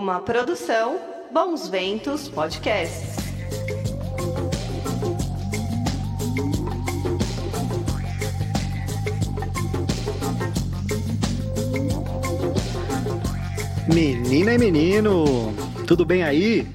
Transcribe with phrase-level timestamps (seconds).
[0.00, 0.98] Uma produção
[1.32, 3.14] Bons Ventos Podcasts.
[13.94, 15.54] Menina e menino,
[15.86, 16.66] tudo bem aí?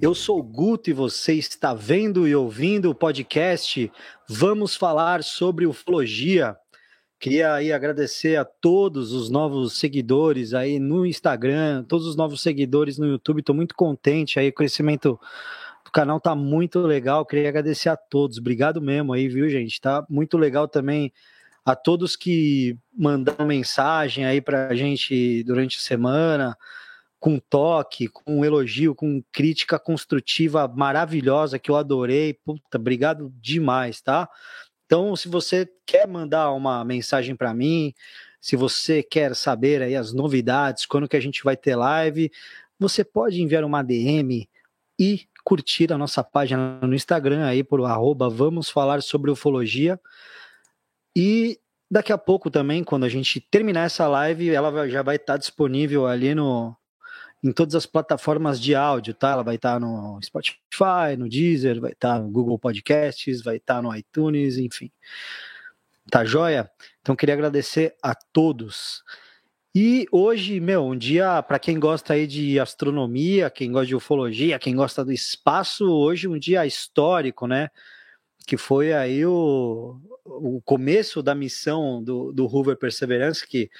[0.00, 3.90] Eu sou o Guto e você está vendo e ouvindo o podcast
[4.28, 6.56] Vamos Falar sobre Ufologia.
[7.20, 12.96] Queria aí agradecer a todos os novos seguidores aí no Instagram, todos os novos seguidores
[12.96, 13.40] no YouTube.
[13.40, 15.20] Estou muito contente aí, o crescimento
[15.84, 17.26] do canal tá muito legal.
[17.26, 18.38] Queria agradecer a todos.
[18.38, 19.78] Obrigado mesmo aí, viu, gente?
[19.78, 21.12] Tá muito legal também
[21.62, 26.56] a todos que mandaram mensagem aí pra gente durante a semana,
[27.18, 32.32] com toque, com elogio, com crítica construtiva maravilhosa que eu adorei.
[32.32, 34.26] Puta, obrigado demais, tá?
[34.90, 37.94] Então, se você quer mandar uma mensagem para mim,
[38.40, 42.28] se você quer saber aí as novidades, quando que a gente vai ter live,
[42.76, 44.50] você pode enviar uma DM
[44.98, 49.96] e curtir a nossa página no Instagram aí por arroba vamos falar sobre ufologia.
[51.16, 55.36] E daqui a pouco também, quando a gente terminar essa live, ela já vai estar
[55.36, 56.76] disponível ali no,
[57.42, 59.30] em todas as plataformas de áudio, tá?
[59.30, 63.56] Ela vai estar tá no Spotify, no Deezer, vai estar tá no Google Podcasts, vai
[63.56, 64.90] estar tá no iTunes, enfim.
[66.10, 66.70] Tá joia?
[67.00, 69.02] Então queria agradecer a todos.
[69.74, 74.58] E hoje, meu, um dia para quem gosta aí de astronomia, quem gosta de ufologia,
[74.58, 77.68] quem gosta do espaço, hoje um dia histórico, né?
[78.46, 83.70] Que foi aí o, o começo da missão do, do Hoover Perseverance, que,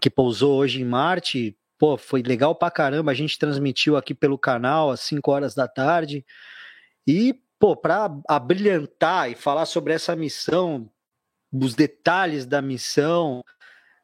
[0.00, 3.10] que pousou hoje em Marte, Pô, foi legal pra caramba.
[3.10, 6.24] A gente transmitiu aqui pelo canal às 5 horas da tarde.
[7.04, 10.88] E, pô, para abrilhantar e falar sobre essa missão,
[11.52, 13.44] os detalhes da missão,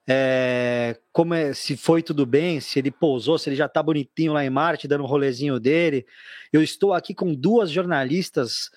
[0.08, 4.32] é, como é, se foi tudo bem, se ele pousou, se ele já tá bonitinho
[4.32, 6.04] lá em Marte, dando um rolezinho dele.
[6.52, 8.70] Eu estou aqui com duas jornalistas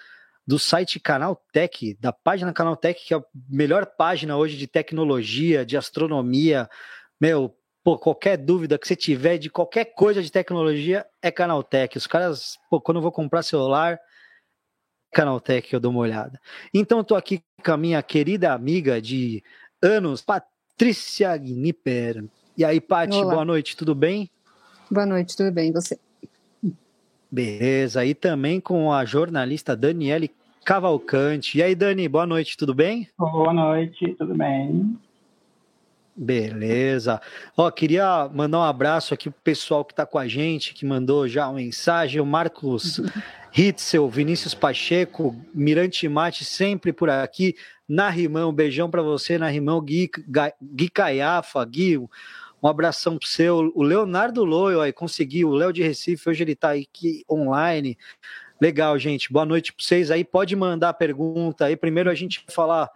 [0.45, 4.67] do site Canal Tech, da página Canal Tech, que é a melhor página hoje de
[4.67, 6.69] tecnologia, de astronomia.
[7.19, 11.97] Meu, pô, qualquer dúvida que você tiver de qualquer coisa de tecnologia é Canaltech.
[11.97, 13.99] Os caras, pô, quando eu vou comprar celular,
[15.11, 16.39] Canaltech eu dou uma olhada.
[16.73, 19.43] Então eu tô aqui com a minha querida amiga de
[19.81, 22.23] anos, Patrícia Gnipper.
[22.57, 24.29] E aí, Paty, boa noite, tudo bem?
[24.89, 25.97] Boa noite, tudo bem, e você?
[27.31, 30.29] Beleza, e também com a jornalista Daniele
[30.65, 31.57] Cavalcante.
[31.57, 33.07] E aí, Dani, boa noite, tudo bem?
[33.17, 34.99] Boa noite, tudo bem?
[36.15, 37.21] Beleza.
[37.55, 41.27] Ó, queria mandar um abraço aqui pro pessoal que está com a gente, que mandou
[41.27, 42.99] já uma mensagem, o Marcos
[43.55, 47.55] Hitzel, Vinícius Pacheco, Mirante Mate, sempre por aqui.
[47.87, 50.09] Narimão, um beijão para você, Narimão, Gui,
[50.61, 53.71] Gui Caiafa, Gui, um abração pro seu.
[53.73, 57.97] O Leonardo Loyo aí conseguiu, o Léo de Recife, hoje ele está aqui online.
[58.61, 59.31] Legal, gente.
[59.33, 60.23] Boa noite para vocês aí.
[60.23, 61.75] Pode mandar pergunta aí.
[61.75, 62.89] Primeiro a gente falar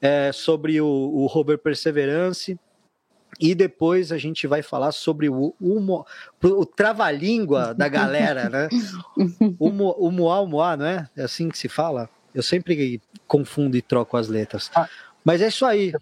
[0.00, 2.58] é, sobre o, o Robert Perseverance.
[3.40, 6.04] E depois a gente vai falar sobre o, o,
[6.42, 8.68] o trava-língua da galera, né?
[9.58, 11.08] O, o Moá, não é?
[11.16, 12.08] É assim que se fala?
[12.34, 14.70] Eu sempre confundo e troco as letras.
[14.74, 14.88] Ah.
[15.24, 15.92] Mas é isso aí.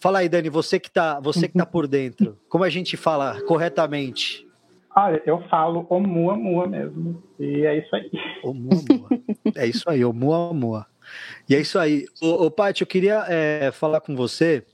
[0.00, 2.36] Fala aí, Dani, você que tá, você que tá por dentro.
[2.48, 4.46] Como a gente fala corretamente?
[4.94, 7.22] Olha, eu falo Oumuamua mesmo.
[7.38, 8.10] E é isso aí.
[8.42, 9.08] Oumuamua.
[9.54, 10.86] É isso aí, Oumuamua.
[11.48, 12.06] E é isso aí.
[12.20, 14.64] Ô, ô Paty, eu queria é, falar com você,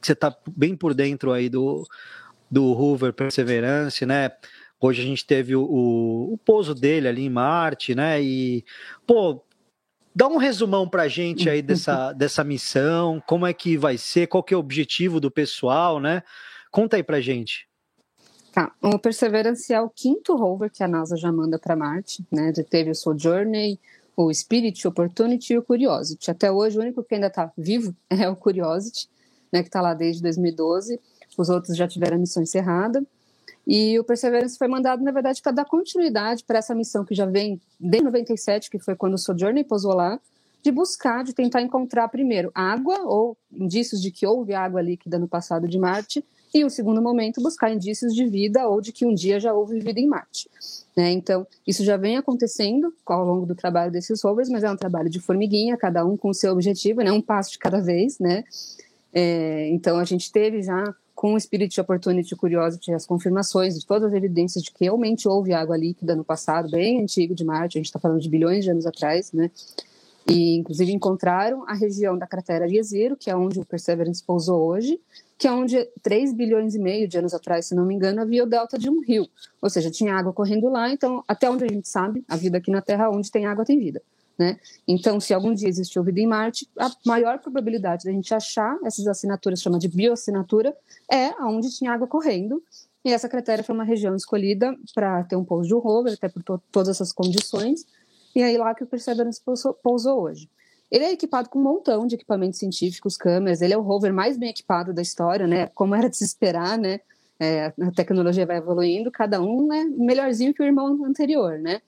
[0.00, 1.86] você está bem por dentro aí do,
[2.50, 4.30] do Hoover Perseverance, né?
[4.80, 8.20] Hoje a gente teve o, o, o pouso dele ali em Marte, né?
[8.20, 8.64] E,
[9.06, 9.44] pô,
[10.14, 14.42] dá um resumão pra gente aí dessa, dessa missão, como é que vai ser, qual
[14.42, 16.22] que é o objetivo do pessoal, né?
[16.70, 17.68] Conta aí pra gente.
[18.52, 22.52] Tá, o Perseverance é o quinto rover que a NASA já manda para Marte, né?
[22.54, 23.78] Já teve o Sojourner,
[24.16, 26.30] o Spirit, o Opportunity e o Curiosity.
[26.30, 29.08] Até hoje, o único que ainda está vivo é o Curiosity,
[29.52, 31.00] né, que está lá desde 2012.
[31.36, 33.04] Os outros já tiveram a missão encerrada.
[33.66, 37.26] E o Perseverance foi mandado, na verdade, para dar continuidade para essa missão que já
[37.26, 40.20] vem desde 97, que foi quando o Sojourner pousou lá,
[40.62, 45.28] de buscar, de tentar encontrar primeiro água ou indícios de que houve água líquida no
[45.28, 49.14] passado de Marte, e o segundo momento, buscar indícios de vida ou de que um
[49.14, 50.50] dia já houve vida em Marte.
[50.96, 51.10] Né?
[51.12, 55.08] Então, isso já vem acontecendo ao longo do trabalho desses rovers, mas é um trabalho
[55.08, 57.10] de formiguinha, cada um com o seu objetivo, né?
[57.10, 58.18] um passo de cada vez.
[58.18, 58.44] Né?
[59.12, 64.08] É, então, a gente teve já com o Spirit Opportunity Curiosity as confirmações de todas
[64.08, 67.80] as evidências de que realmente houve água líquida no passado, bem antigo de Marte, a
[67.80, 69.50] gente está falando de bilhões de anos atrás, né?
[70.28, 75.00] E, inclusive, encontraram a região da cratera Jezero, que é onde o Perseverance pousou hoje,
[75.36, 78.44] que é onde 3 bilhões e meio de anos atrás, se não me engano, havia
[78.44, 79.26] o delta de um rio.
[79.60, 82.70] Ou seja, tinha água correndo lá, então, até onde a gente sabe, a vida aqui
[82.70, 84.00] na Terra, onde tem água, tem vida.
[84.38, 84.58] Né?
[84.88, 89.06] Então, se algum dia existiu vida em Marte, a maior probabilidade da gente achar essas
[89.06, 90.74] assinaturas, chama de bioassinatura,
[91.10, 92.62] é onde tinha água correndo.
[93.04, 96.42] E essa cratera foi uma região escolhida para ter um pouso de rover, até por
[96.42, 97.84] to todas essas condições.
[98.34, 100.48] E aí lá que o Perseverance pousou, pousou hoje.
[100.90, 103.62] Ele é equipado com um montão de equipamentos científicos, câmeras.
[103.62, 105.66] Ele é o rover mais bem equipado da história, né?
[105.74, 107.00] Como era de se esperar, né?
[107.40, 111.80] É, a tecnologia vai evoluindo, cada um é melhorzinho que o irmão anterior, né?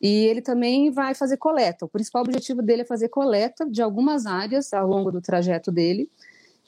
[0.00, 1.86] E ele também vai fazer coleta.
[1.86, 6.08] O principal objetivo dele é fazer coleta de algumas áreas ao longo do trajeto dele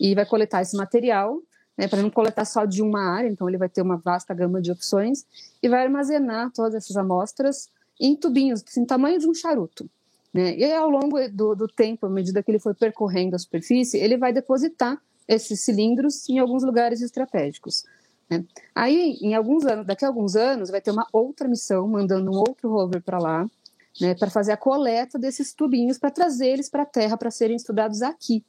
[0.01, 1.41] e vai coletar esse material,
[1.77, 3.29] né, para não coletar só de uma área.
[3.29, 5.27] Então ele vai ter uma vasta gama de opções
[5.63, 7.69] e vai armazenar todas essas amostras
[8.01, 9.89] em tubinhos, assim, tamanho de um charuto.
[10.33, 10.57] Né?
[10.57, 13.99] E aí, ao longo do, do tempo, à medida que ele for percorrendo a superfície,
[13.99, 17.85] ele vai depositar esses cilindros em alguns lugares estratégicos.
[18.31, 18.45] Né?
[18.75, 22.37] Aí, em alguns anos, daqui a alguns anos, vai ter uma outra missão mandando um
[22.37, 23.47] outro rover para lá,
[24.01, 27.57] né, para fazer a coleta desses tubinhos para trazer eles para a Terra para serem
[27.57, 28.45] estudados aqui.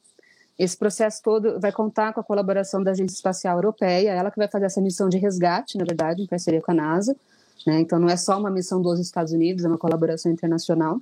[0.58, 4.46] Esse processo todo vai contar com a colaboração da Agência Espacial Europeia, ela que vai
[4.46, 7.16] fazer essa missão de resgate, na verdade, em parceria com a NASA.
[7.66, 7.80] Né?
[7.80, 11.00] Então, não é só uma missão dos Estados Unidos, é uma colaboração internacional.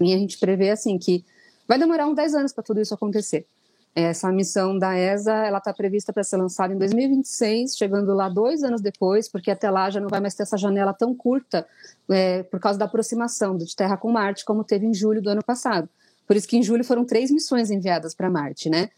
[0.00, 1.24] E a gente prevê assim que
[1.68, 3.46] vai demorar uns 10 anos para tudo isso acontecer.
[3.94, 8.62] Essa missão da ESA ela está prevista para ser lançada em 2026, chegando lá dois
[8.62, 11.66] anos depois, porque até lá já não vai mais ter essa janela tão curta
[12.08, 15.42] é, por causa da aproximação de Terra com Marte, como teve em julho do ano
[15.42, 15.88] passado.
[16.24, 18.90] Por isso que em julho foram três missões enviadas para Marte, né?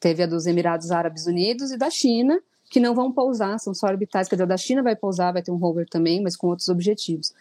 [0.00, 3.88] Teve a dos Emirados Árabes Unidos e da China, que não vão pousar, são só
[3.88, 4.28] orbitais.
[4.28, 7.34] Quer dizer, da China vai pousar, vai ter um rover também, mas com outros objetivos.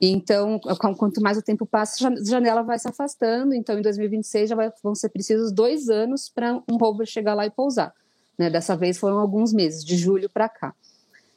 [0.00, 0.58] Então,
[0.96, 3.52] quanto mais o tempo passa, a janela vai se afastando.
[3.52, 7.44] Então, em 2026 já vai, vão ser precisos dois anos para um rover chegar lá
[7.44, 7.92] e pousar.
[8.38, 8.48] Né?
[8.48, 10.72] Dessa vez foram alguns meses, de julho para cá.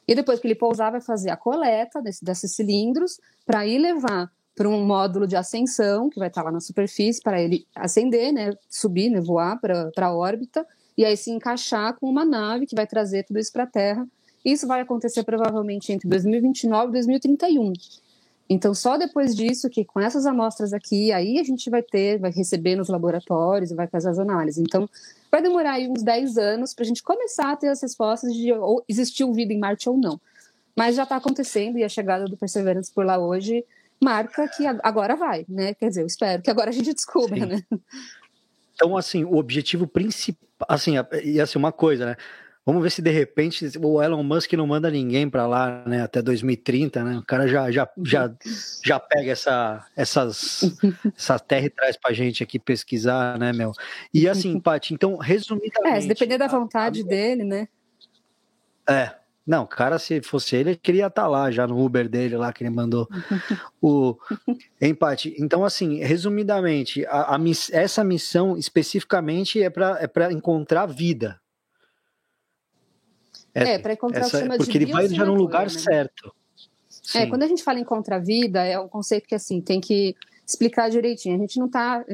[0.06, 4.30] E depois que ele pousar, vai fazer a coleta desse, desses cilindros para ir levar
[4.54, 8.52] para um módulo de ascensão, que vai estar lá na superfície, para ele ascender, né,
[8.70, 10.64] subir, né, voar para a órbita,
[10.96, 14.06] e aí se encaixar com uma nave que vai trazer tudo isso para a Terra.
[14.44, 17.72] Isso vai acontecer provavelmente entre 2029 e 2031.
[18.48, 22.30] Então, só depois disso, que com essas amostras aqui, aí a gente vai ter, vai
[22.30, 24.62] receber nos laboratórios, vai fazer as análises.
[24.62, 24.88] Então,
[25.30, 28.52] vai demorar aí uns 10 anos para a gente começar a ter as respostas de
[28.52, 30.20] ou existiu vida em Marte ou não.
[30.76, 33.64] Mas já está acontecendo e a chegada do Perseverance por lá hoje
[34.02, 35.72] marca que agora vai, né?
[35.72, 37.46] Quer dizer, eu espero que agora a gente descubra, Sim.
[37.46, 37.64] né?
[38.74, 42.16] Então, assim, o objetivo principal, assim, ia ser uma coisa, né?
[42.66, 46.22] Vamos ver se de repente o Elon Musk não manda ninguém para lá, né, até
[46.22, 47.18] 2030, né?
[47.18, 48.34] O cara já já já,
[48.82, 50.62] já pega essa essas
[51.14, 53.72] essa terra e traz pra gente aqui pesquisar, né, meu?
[54.14, 57.04] E assim, Paty, então, resumidamente, É, se depender da vontade a...
[57.04, 57.68] dele, né?
[58.88, 59.23] É.
[59.46, 62.52] Não, cara, se fosse ele, ele queria estar tá lá já no Uber dele lá
[62.52, 63.06] que ele mandou
[63.80, 64.16] o
[64.80, 65.34] empate.
[65.38, 67.38] Então, assim, resumidamente, a, a,
[67.72, 71.38] essa missão especificamente é para é para encontrar vida,
[73.54, 75.78] é, é para encontrar essa, o chama Porque ele vai já no lugar né?
[75.78, 76.28] certo.
[76.28, 76.34] É,
[76.88, 77.18] Sim.
[77.18, 80.90] É, quando a gente fala em contra-vida, é um conceito que, assim, tem que explicar
[80.90, 81.36] direitinho.
[81.36, 82.04] A gente não está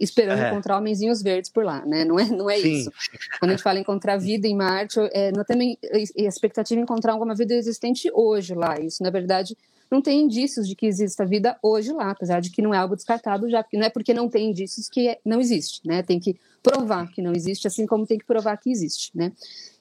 [0.00, 0.50] esperando é.
[0.50, 2.04] encontrar homenzinhos verdes por lá, né?
[2.04, 2.90] Não é, não é isso.
[3.38, 7.12] Quando a gente fala encontrar vida em Marte, é, não tem a expectativa de encontrar
[7.12, 8.78] alguma vida existente hoje lá.
[8.80, 9.56] Isso, na verdade,
[9.90, 12.94] não tem indícios de que exista vida hoje lá, apesar de que não é algo
[12.94, 16.02] descartado já, não é porque não tem indícios que não existe, né?
[16.02, 19.32] Tem que provar que não existe, assim como tem que provar que existe, né?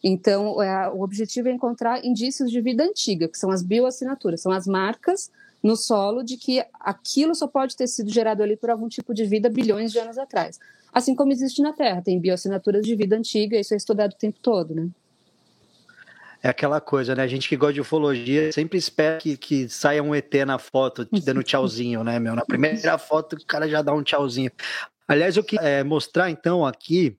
[0.02, 4.52] Então, é, o objetivo é encontrar indícios de vida antiga, que são as bioassinaturas, são
[4.52, 5.30] as marcas
[5.68, 9.26] no solo de que aquilo só pode ter sido gerado ali por algum tipo de
[9.26, 10.58] vida bilhões de anos atrás.
[10.94, 14.40] Assim como existe na Terra, tem bioassinaturas de vida antiga, isso é estudado o tempo
[14.42, 14.88] todo, né?
[16.42, 17.24] É aquela coisa, né?
[17.24, 21.04] A gente que gosta de ufologia sempre espera que, que saia um ET na foto,
[21.04, 22.34] te dando tchauzinho, né, meu?
[22.34, 24.52] Na primeira foto o cara já dá um tchauzinho.
[25.06, 27.18] Aliás, eu queria é, mostrar então aqui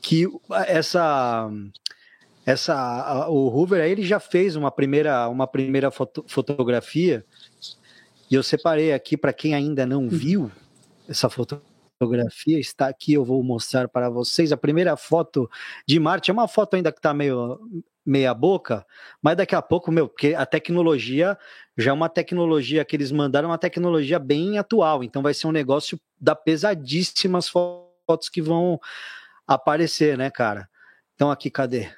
[0.00, 0.28] que
[0.66, 1.50] essa
[2.46, 7.24] essa o Hoover ele já fez uma primeira uma primeira foto, fotografia
[8.30, 10.08] e eu separei aqui para quem ainda não uhum.
[10.08, 10.52] viu
[11.08, 15.50] essa fotografia está aqui eu vou mostrar para vocês a primeira foto
[15.86, 17.58] de Marte é uma foto ainda que está meio
[18.08, 18.86] meia boca,
[19.20, 21.36] mas daqui a pouco, meu, porque a tecnologia
[21.76, 25.52] já é uma tecnologia que eles mandaram, uma tecnologia bem atual, então vai ser um
[25.52, 28.80] negócio da pesadíssimas fotos que vão
[29.46, 30.68] aparecer, né, cara?
[31.14, 31.90] Então aqui, cadê?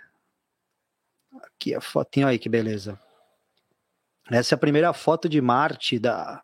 [1.42, 2.99] Aqui a fotinha aí, que beleza.
[4.30, 6.40] Essa é a primeira foto de Marte da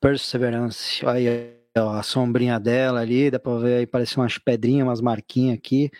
[0.00, 1.04] Perseverance.
[1.06, 5.90] Aí, a sombrinha dela ali, dá pra ver aí, parece umas pedrinhas, umas marquinhas aqui.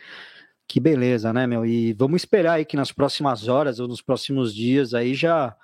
[0.69, 1.65] Que beleza, né, meu?
[1.65, 5.57] E vamos esperar aí que nas próximas horas ou nos próximos dias aí já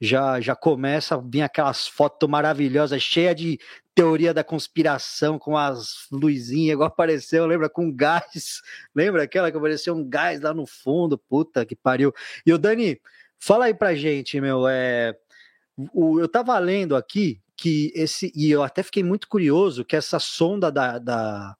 [0.00, 3.58] já já começa a vir aquelas fotos maravilhosas, cheia de
[3.94, 7.68] teoria da conspiração com as luzinhas, igual apareceu, lembra?
[7.68, 8.60] Com gás.
[8.94, 11.18] Lembra aquela que apareceu um gás lá no fundo?
[11.18, 12.12] Puta que pariu.
[12.46, 13.00] E o Dani,
[13.44, 15.14] fala aí pra gente, meu, é
[15.92, 20.18] o, eu tava lendo aqui que esse e eu até fiquei muito curioso que essa
[20.18, 21.56] sonda da, da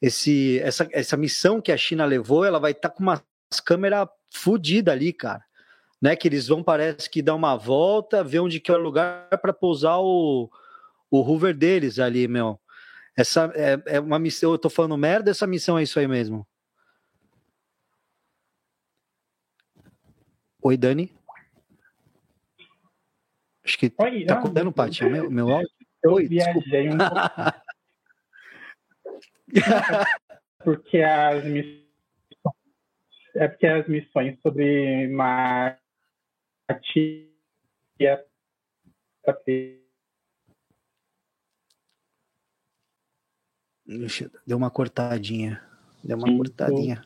[0.00, 3.22] esse essa, essa missão que a China levou, ela vai estar tá com uma
[3.64, 5.46] câmera fodida ali, cara
[6.00, 6.14] né?
[6.16, 9.52] Que eles vão, parece que dar uma volta, ver onde que é o lugar para
[9.52, 10.50] pousar o,
[11.10, 12.60] o Hoover deles ali, meu.
[13.16, 16.46] Essa é, é uma missão, eu tô falando merda, essa missão é isso aí mesmo.
[20.66, 21.14] Oi, Dani.
[23.64, 25.70] Acho que Oi, tá cortando, Paty, é meu, meu áudio.
[26.02, 26.98] Eu Oi, viajei um
[30.64, 31.86] porque as missões
[33.36, 35.62] é porque as missões sobre Marte
[38.00, 38.26] ia
[44.44, 45.62] Deu uma cortadinha.
[46.02, 47.04] Deu uma cortadinha.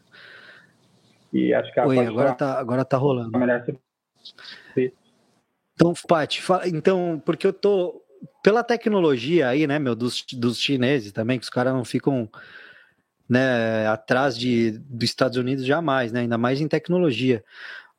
[1.33, 3.31] E acho que Oi, agora tá, agora tá rolando.
[5.75, 8.03] Então, Paty, então, porque eu tô.
[8.43, 12.29] Pela tecnologia aí, né, meu, dos, dos chineses também, que os caras não ficam
[13.27, 17.43] né, atrás de, dos Estados Unidos jamais, né, ainda mais em tecnologia.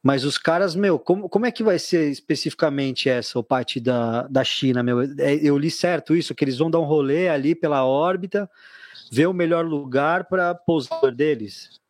[0.04, 4.28] Mas os caras, meu, como, como é que vai ser especificamente essa, o parte da,
[4.28, 5.02] da China, meu?
[5.02, 8.50] É, eu li certo isso, que eles vão dar um rolê ali pela órbita,
[9.12, 11.81] ver o melhor lugar para pousar deles.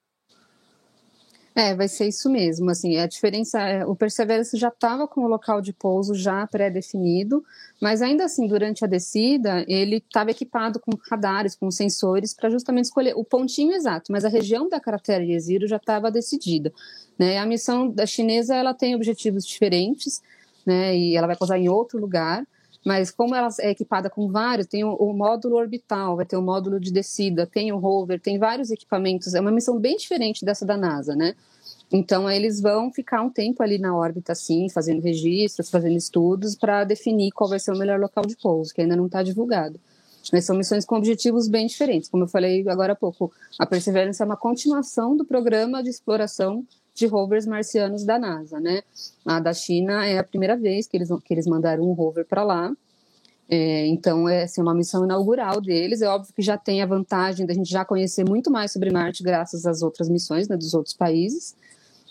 [1.53, 2.69] É, vai ser isso mesmo.
[2.69, 7.43] Assim, a diferença é, o Perseverance já estava com o local de pouso já pré-definido,
[7.81, 12.85] mas ainda assim, durante a descida, ele estava equipado com radares, com sensores, para justamente
[12.85, 16.71] escolher o pontinho exato, mas a região da cratera de já estava decidida.
[17.19, 17.37] Né?
[17.37, 20.21] A missão da chinesa ela tem objetivos diferentes,
[20.65, 20.95] né?
[20.95, 22.45] E ela vai pousar em outro lugar.
[22.85, 26.41] Mas como ela é equipada com vários, tem o, o, módulo orbital, vai ter o
[26.41, 29.35] módulo de descida, tem o rover, tem vários equipamentos.
[29.35, 31.35] É uma missão bem diferente dessa da NASA, né?
[31.91, 36.83] Então eles vão ficar um tempo ali na órbita, assim, fazendo registros, fazendo estudos para
[36.83, 39.79] definir qual vai ser o melhor local de pouso, que ainda não está divulgado.
[40.31, 42.09] Mas são missões com objetivos bem diferentes.
[42.09, 46.65] Como eu falei agora há pouco, a Perseverance é uma continuação do programa de exploração
[47.01, 48.83] de rovers marcianos da NASA, né?
[49.25, 52.43] A da China é a primeira vez que eles, que eles mandaram um rover para
[52.43, 52.71] lá.
[53.49, 56.01] É, então, é assim, uma missão inaugural deles.
[56.01, 59.23] É óbvio que já tem a vantagem da gente já conhecer muito mais sobre Marte
[59.23, 61.55] graças às outras missões né, dos outros países.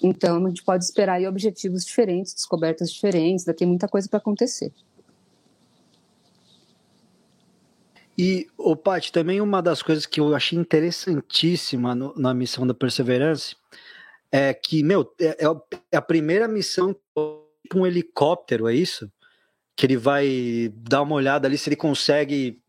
[0.03, 4.73] Então, a gente pode esperar aí objetivos diferentes, descobertas diferentes, daqui muita coisa para acontecer.
[8.19, 12.75] E, o Paty, também uma das coisas que eu achei interessantíssima no, na missão da
[12.75, 13.57] Perseverance
[14.33, 15.47] é que, meu, é, é,
[15.93, 19.11] é a primeira missão com um helicóptero, é isso?
[19.77, 22.61] Que ele vai dar uma olhada ali se ele consegue,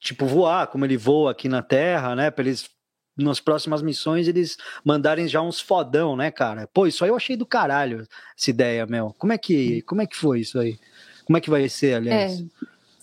[0.00, 2.30] tipo, voar, como ele voa aqui na Terra, né?
[2.30, 2.68] Para eles,
[3.16, 6.68] nas próximas missões, eles mandarem já uns fodão, né, cara?
[6.72, 8.06] Pô, isso aí eu achei do caralho,
[8.38, 9.14] essa ideia, meu.
[9.18, 10.78] Como é que, como é que foi isso aí?
[11.24, 12.40] Como é que vai ser, aliás?
[12.40, 12.44] É.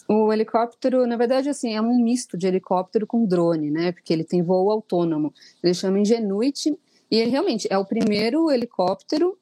[0.08, 3.92] O helicóptero, na verdade, assim, é um misto de helicóptero com drone, né?
[3.92, 5.34] Porque ele tem voo autônomo.
[5.64, 6.78] Ele chama Ingenuity
[7.22, 9.38] e realmente é o primeiro helicóptero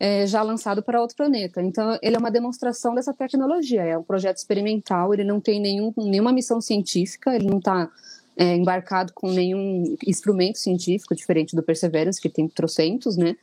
[0.00, 1.60] é, já lançado para outro planeta.
[1.60, 3.82] Então, ele é uma demonstração dessa tecnologia.
[3.82, 7.90] É um projeto experimental, ele não tem nenhum, nenhuma missão científica, ele não está
[8.36, 13.36] é, embarcado com nenhum instrumento científico, diferente do Perseverance, que tem trocentos, né?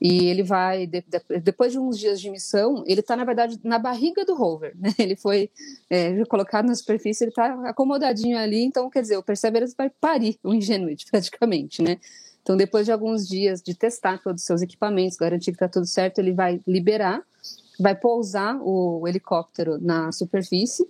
[0.00, 3.58] E ele vai, de, de, depois de uns dias de missão, ele está, na verdade,
[3.62, 4.74] na barriga do rover.
[4.76, 4.92] Né?
[4.98, 5.48] Ele foi
[5.88, 8.62] é, colocado na superfície, ele está acomodadinho ali.
[8.64, 11.98] Então, quer dizer, o Perseverance vai parir o Ingenuity, praticamente, né?
[12.44, 15.86] Então, depois de alguns dias de testar todos os seus equipamentos, garantir que está tudo
[15.86, 17.22] certo, ele vai liberar,
[17.80, 20.86] vai pousar o helicóptero na superfície.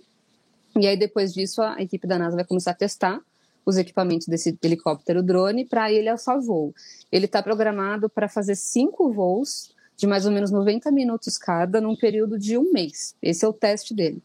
[0.77, 3.21] E aí, depois disso, a equipe da NASA vai começar a testar
[3.65, 6.75] os equipamentos desse helicóptero drone para ele alçar voo.
[7.09, 11.95] Ele está programado para fazer cinco voos de mais ou menos 90 minutos cada, num
[11.95, 13.15] período de um mês.
[13.21, 14.21] Esse é o teste dele.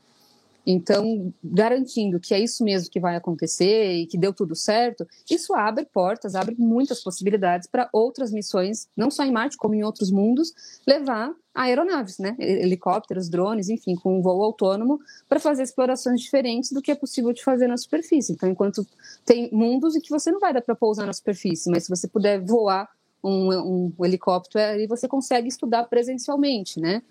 [0.67, 5.55] Então, garantindo que é isso mesmo que vai acontecer e que deu tudo certo, isso
[5.55, 10.11] abre portas, abre muitas possibilidades para outras missões, não só em Marte, como em outros
[10.11, 10.53] mundos,
[10.87, 12.37] levar aeronaves, né?
[12.39, 17.33] helicópteros, drones, enfim, com um voo autônomo, para fazer explorações diferentes do que é possível
[17.33, 18.33] de fazer na superfície.
[18.33, 18.87] Então, enquanto
[19.25, 22.07] tem mundos em que você não vai dar para pousar na superfície, mas se você
[22.07, 22.89] puder voar
[23.23, 27.03] um, um, um helicóptero, aí você consegue estudar presencialmente, né?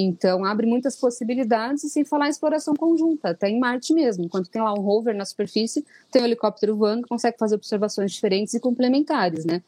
[0.00, 4.24] Então, abre muitas possibilidades, e sem falar em exploração conjunta, até em Marte mesmo.
[4.24, 8.12] Enquanto tem lá um rover na superfície, tem um helicóptero voando que consegue fazer observações
[8.12, 9.60] diferentes e complementares, né?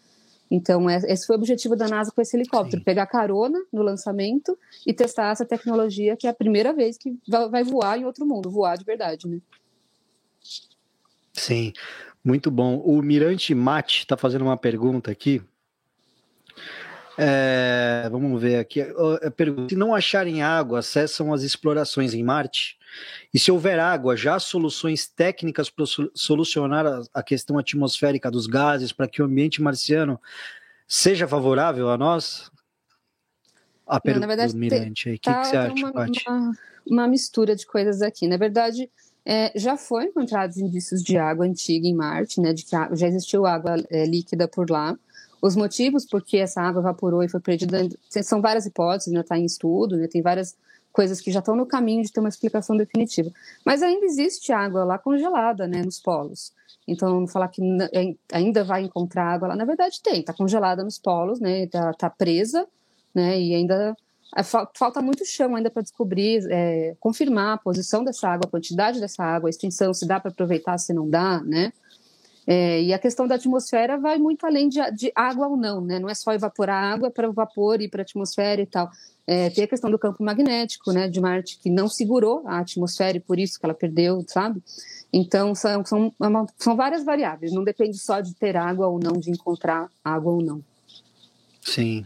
[0.49, 2.85] Então, é, esse foi o objetivo da NASA com esse helicóptero: Sim.
[2.85, 4.57] pegar carona no lançamento
[4.87, 7.19] e testar essa tecnologia, que é a primeira vez que
[7.51, 9.41] vai voar em outro mundo, voar de verdade, né?
[11.33, 11.73] Sim,
[12.25, 12.79] muito bom.
[12.79, 15.43] O Mirante Mate está fazendo uma pergunta aqui.
[17.23, 18.81] É, vamos ver aqui.
[19.69, 22.79] Se não acharem água, acessam as explorações em Marte?
[23.33, 25.85] E se houver água, já há soluções técnicas para
[26.15, 30.19] solucionar a, questão atmosférica dos gases para que o ambiente marciano
[30.89, 32.51] seja favorável a nós?
[33.87, 35.17] A pergunta na verdade, do Mirante aí.
[35.17, 36.53] O que, tá, que, você acha, uma, uma,
[36.87, 38.27] uma, mistura de coisas aqui.
[38.27, 38.91] Na verdade,
[39.27, 43.45] é, já foram encontrados indícios de água antiga em Marte, né, de que já existiu
[43.45, 44.99] água é, líquida por lá.
[45.43, 47.89] Os motivos por que essa água evaporou e foi perdida
[48.23, 49.21] são várias hipóteses, né?
[49.21, 50.07] Está em estudo, né?
[50.07, 50.57] Tem várias
[50.93, 53.31] coisas que já estão no caminho de ter uma explicação definitiva.
[53.65, 55.83] Mas ainda existe água lá congelada, né?
[55.83, 56.53] Nos polos.
[56.87, 57.63] Então, falar que
[58.33, 60.21] ainda vai encontrar água lá, na verdade tem.
[60.21, 61.65] Está congelada nos polos, né?
[61.65, 62.67] Está tá presa,
[63.15, 63.41] né?
[63.41, 63.97] E ainda
[64.37, 69.01] é, falta muito chão ainda para descobrir, é, confirmar a posição dessa água, a quantidade
[69.01, 71.73] dessa água, a extensão, se dá para aproveitar, se não dá, né?
[72.47, 75.99] É, e a questão da atmosfera vai muito além de, de, água ou não, né?
[75.99, 78.91] Não é só evaporar água para o vapor e para a atmosfera e tal.
[79.27, 83.17] É, tem a questão do campo magnético, né, de Marte, que não segurou a atmosfera
[83.17, 84.61] e por isso que ela perdeu, sabe?
[85.13, 89.13] Então, são, são, é são várias variáveis, não depende só de ter água ou não,
[89.13, 90.65] de encontrar água ou não.
[91.61, 92.05] Sim.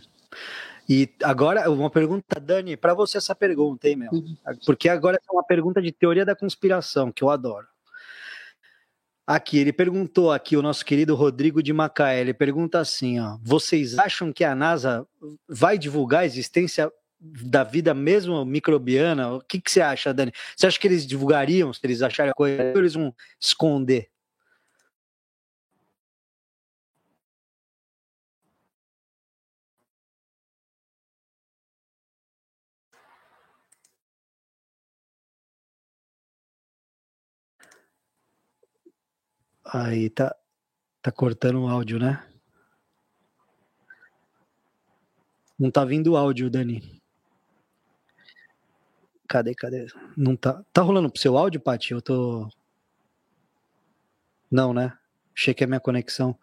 [0.89, 4.11] E agora, uma pergunta, Dani, para você essa pergunta, hein, meu?
[4.13, 4.37] Uhum.
[4.67, 7.67] Porque agora é uma pergunta de teoria da conspiração, que eu adoro.
[9.27, 13.99] Aqui, ele perguntou aqui, o nosso querido Rodrigo de Macaé, ele pergunta assim, ó, vocês
[13.99, 15.07] acham que a NASA
[15.49, 19.33] vai divulgar a existência da vida mesmo microbiana?
[19.33, 20.31] O que, que você acha, Dani?
[20.55, 24.11] Você acha que eles divulgariam, se eles acharem a coisa, ou eles vão esconder?
[39.65, 40.35] Aí tá,
[41.01, 42.23] tá cortando o áudio, né?
[45.59, 47.01] Não tá vindo o áudio, Dani.
[49.29, 49.87] Cadê, cadê?
[50.17, 50.63] Não tá.
[50.73, 51.93] Tá rolando pro seu áudio, Paty?
[51.93, 52.49] Eu tô.
[54.51, 54.97] Não, né?
[55.35, 56.39] Achei que é minha conexão.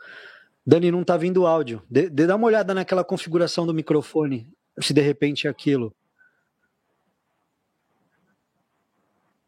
[0.65, 1.83] Dani, não tá vindo o áudio.
[1.89, 5.95] De, de, dá uma olhada naquela configuração do microfone, se de repente é aquilo.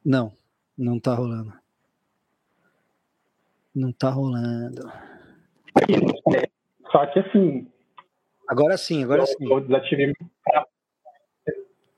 [0.03, 0.35] Não,
[0.77, 1.53] não tá rolando.
[3.75, 4.91] Não tá rolando.
[6.91, 7.67] Só que assim.
[8.47, 9.51] Agora sim, agora eu, sim.
[9.51, 10.13] Eu desativei.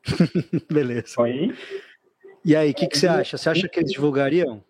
[0.71, 1.21] Beleza.
[1.21, 1.53] Oi?
[2.45, 3.37] E aí, o que, que você acha?
[3.37, 4.63] Você acha que eles divulgariam?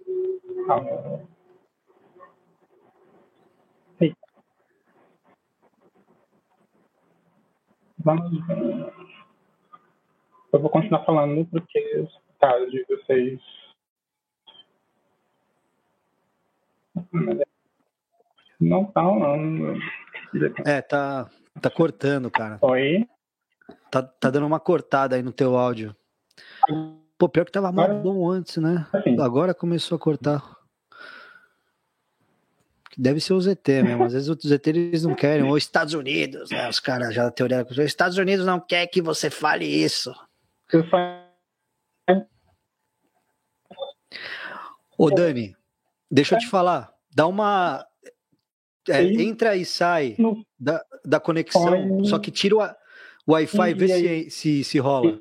[10.54, 13.42] Eu vou continuar falando porque os casos de vocês
[18.60, 19.80] Não tá rolando.
[20.66, 21.30] É, tá,
[21.62, 22.58] tá cortando, cara.
[22.62, 23.08] Oi?
[23.92, 25.96] Tá, tá dando uma cortada aí no teu áudio.
[27.18, 28.88] Pô, pior que tava mal bom antes, né?
[28.92, 29.20] Assim.
[29.22, 30.44] Agora começou a cortar.
[32.98, 34.04] Deve ser o ZT mesmo.
[34.06, 35.44] Às vezes os ZT eles não querem.
[35.44, 36.68] Ou Estados Unidos, né?
[36.70, 37.66] Os caras já teoria.
[37.80, 40.14] Estados Unidos não quer que você fale isso.
[44.98, 45.56] Ô, Dani,
[46.10, 47.86] Deixa eu te falar, dá uma.
[48.88, 50.16] É, entra e sai
[50.60, 52.56] da, da conexão, só que tira
[53.26, 55.20] o Wi-Fi e vê se, se, se rola.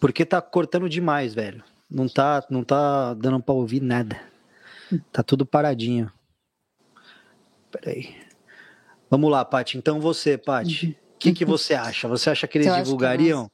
[0.00, 1.62] Porque tá cortando demais, velho.
[1.88, 4.18] Não tá, não tá dando pra ouvir nada.
[5.12, 6.10] Tá tudo paradinho.
[7.70, 8.16] Peraí.
[9.10, 9.76] Vamos lá, Paty.
[9.76, 10.98] Então você, Paty.
[11.14, 12.08] O que, que você acha?
[12.08, 13.50] Você acha que eles divulgariam?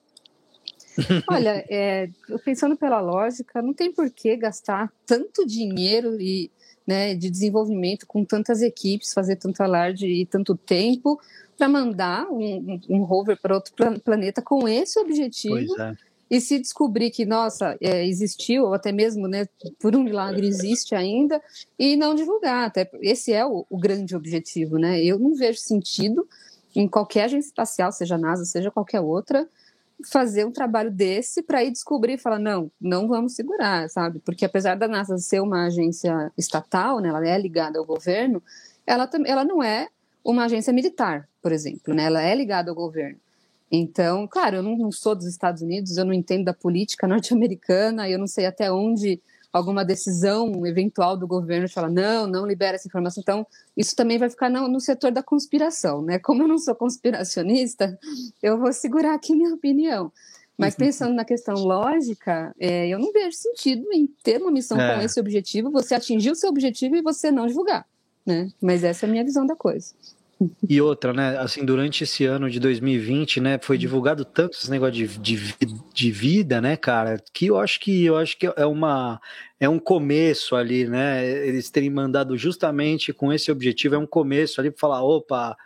[1.30, 2.08] Olha, é,
[2.44, 6.50] pensando pela lógica, não tem por que gastar tanto dinheiro e
[6.86, 11.20] né, de desenvolvimento com tantas equipes, fazer tanto alarde e tanto tempo
[11.56, 15.80] para mandar um, um, rover para outro planeta com esse objetivo.
[15.80, 15.94] É.
[16.30, 19.46] E se descobrir que, nossa, é, existiu, ou até mesmo, né,
[19.78, 21.42] por um milagre existe ainda,
[21.78, 22.66] e não divulgar.
[22.66, 25.02] Até esse é o, o grande objetivo, né?
[25.02, 26.26] Eu não vejo sentido
[26.76, 29.48] em qualquer agência espacial, seja a NASA, seja qualquer outra,
[30.06, 34.20] fazer um trabalho desse para ir descobrir e falar, não, não vamos segurar, sabe?
[34.20, 38.42] Porque apesar da NASA ser uma agência estatal, né, ela é ligada ao governo,
[38.86, 39.88] ela, ela não é
[40.24, 42.04] uma agência militar, por exemplo, né?
[42.04, 43.18] Ela é ligada ao governo.
[43.70, 48.18] Então, claro, eu não, sou dos Estados Unidos, eu não entendo da política norte-americana, eu
[48.18, 49.20] não sei até onde
[49.52, 53.20] alguma decisão eventual do governo fala não, não libera essa informação.
[53.20, 56.18] Então, isso também vai ficar no, no, setor da conspiração, né?
[56.18, 57.98] Como eu não sou conspiracionista,
[58.42, 60.12] eu vou segurar aqui minha opinião.
[60.56, 60.78] Mas uhum.
[60.78, 64.96] pensando na questão lógica, é, eu não vejo sentido em ter uma missão é.
[64.96, 67.86] com esse objetivo, você atingir o seu objetivo e você não divulgar,
[68.26, 68.50] né?
[68.60, 69.94] Mas essa é a minha visão da coisa.
[70.68, 71.36] E outra, né?
[71.38, 75.54] Assim, durante esse ano de 2020, né, foi divulgado tanto esse negócio de, de,
[75.92, 79.20] de vida, né, cara, que eu acho que eu acho que é uma
[79.58, 81.26] é um começo ali, né?
[81.26, 85.56] Eles terem mandado justamente com esse objetivo, é um começo ali para falar, opa,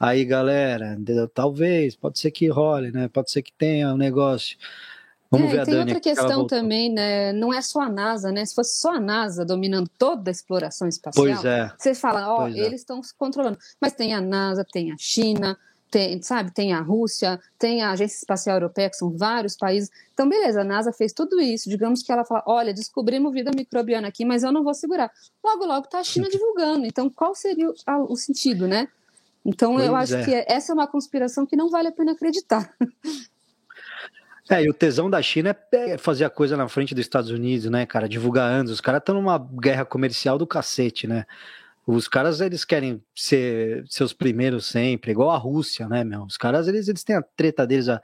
[0.00, 0.98] aí galera,
[1.32, 3.08] talvez, pode ser que role, né?
[3.08, 4.56] Pode ser que tenha um negócio.
[5.32, 7.32] Vamos é, ver a tem Dani, outra questão também, né?
[7.32, 8.44] Não é só a NASA, né?
[8.44, 11.72] Se fosse só a NASA dominando toda a exploração espacial, pois é.
[11.78, 13.58] você fala, ó, oh, eles estão se controlando.
[13.80, 15.58] Mas tem a NASA, tem a China,
[15.90, 19.90] tem, sabe, tem a Rússia, tem a Agência Espacial Europeia, que são vários países.
[20.12, 21.70] Então, beleza, a NASA fez tudo isso.
[21.70, 25.10] Digamos que ela fala: olha, descobrimos vida microbiana aqui, mas eu não vou segurar.
[25.42, 26.84] Logo, logo está a China divulgando.
[26.84, 27.74] Então, qual seria o,
[28.12, 28.86] o sentido, né?
[29.42, 30.24] Então, pois eu acho é.
[30.24, 32.70] que essa é uma conspiração que não vale a pena acreditar.
[34.52, 37.70] É, e o tesão da China é fazer a coisa na frente dos Estados Unidos,
[37.70, 38.06] né, cara?
[38.06, 38.70] Divulgar antes.
[38.70, 41.24] Os caras estão numa guerra comercial do cacete, né?
[41.86, 46.24] Os caras, eles querem ser seus primeiros sempre, igual a Rússia, né, meu?
[46.24, 48.00] Os caras, eles, eles têm a treta deles, a,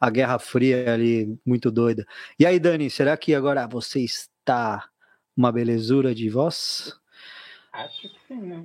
[0.00, 2.04] a Guerra Fria ali, muito doida.
[2.36, 4.88] E aí, Dani, será que agora você está
[5.36, 6.98] uma belezura de voz?
[7.72, 8.64] Acho que sim, né?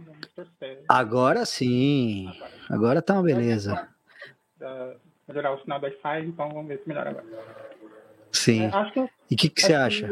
[0.90, 2.30] Agora sim.
[2.68, 3.88] Agora tá uma beleza
[5.28, 7.26] melhorar o sinal do Wi-Fi, então vamos ver se melhora agora.
[8.32, 8.66] Sim.
[8.66, 10.08] É, que, e o que, que você acha?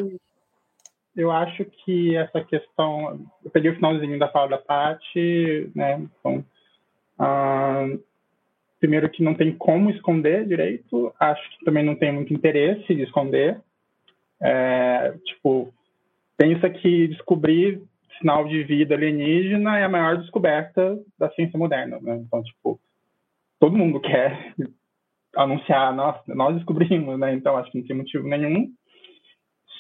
[1.15, 3.25] eu acho que essa questão.
[3.43, 6.01] Eu peguei o finalzinho da fala da Paty, né?
[6.19, 6.45] Então,
[7.19, 8.04] uh,
[8.80, 13.04] primeiro que não tem como esconder direito, acho que também não tem muito interesse de
[13.04, 13.62] esconder.
[14.41, 15.73] É, tipo,
[16.38, 17.82] pensa que descobrir
[18.19, 22.17] sinal de vida alienígena é a maior descoberta da ciência moderna, né?
[22.17, 22.80] Então, tipo,
[23.60, 24.54] todo mundo quer
[25.35, 27.33] anunciar, nós, nós descobrimos, né?
[27.33, 28.67] Então acho que não tem motivo nenhum.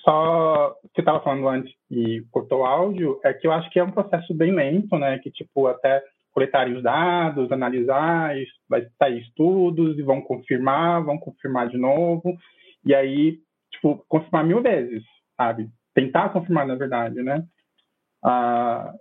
[0.03, 3.83] Só que estava falando antes e cortou o áudio, é que eu acho que é
[3.83, 5.17] um processo bem lento, né?
[5.19, 8.35] Que tipo até coletarem os dados, analisar,
[8.69, 12.35] vai sair estudos e vão confirmar, vão confirmar de novo
[12.85, 13.39] e aí
[13.71, 15.03] tipo confirmar mil vezes,
[15.35, 15.69] sabe?
[15.93, 17.43] Tentar confirmar na verdade, né?
[18.23, 18.93] Ah,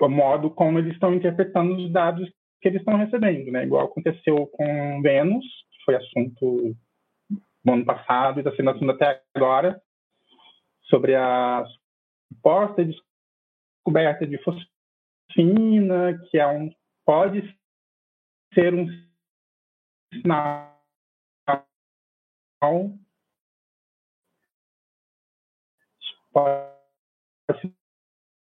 [0.00, 2.28] o modo como eles estão interpretando os dados
[2.64, 3.64] que eles estão recebendo, né?
[3.64, 6.74] Igual aconteceu com Vênus, que foi assunto
[7.62, 9.82] no ano passado e está sendo assunto até agora,
[10.84, 11.62] sobre a
[12.32, 16.74] suposta descoberta de fosfina, que é um
[17.04, 17.42] pode
[18.54, 18.86] ser um
[20.14, 20.72] sinal
[26.32, 27.74] pode ser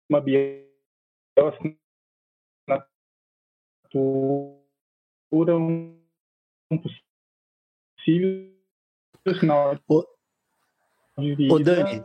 [0.08, 1.87] uma bioassinatura
[3.90, 5.98] captura um
[7.96, 8.52] possível
[9.38, 10.06] sinal o,
[11.18, 11.54] de vida.
[11.54, 12.02] Ô Dani,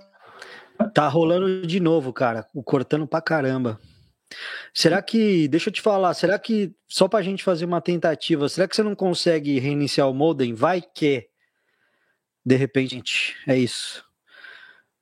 [0.94, 3.80] tá rolando de novo, cara, o cortando pra caramba.
[4.74, 8.68] Será que, deixa eu te falar, será que, só pra gente fazer uma tentativa, será
[8.68, 10.54] que você não consegue reiniciar o modem?
[10.54, 11.30] Vai que,
[12.44, 14.04] de repente, é isso.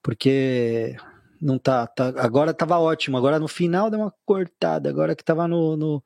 [0.04, 0.98] Porque
[1.42, 5.48] não tá, tá agora tava ótimo, agora no final deu uma cortada, agora que tava
[5.48, 6.04] no, no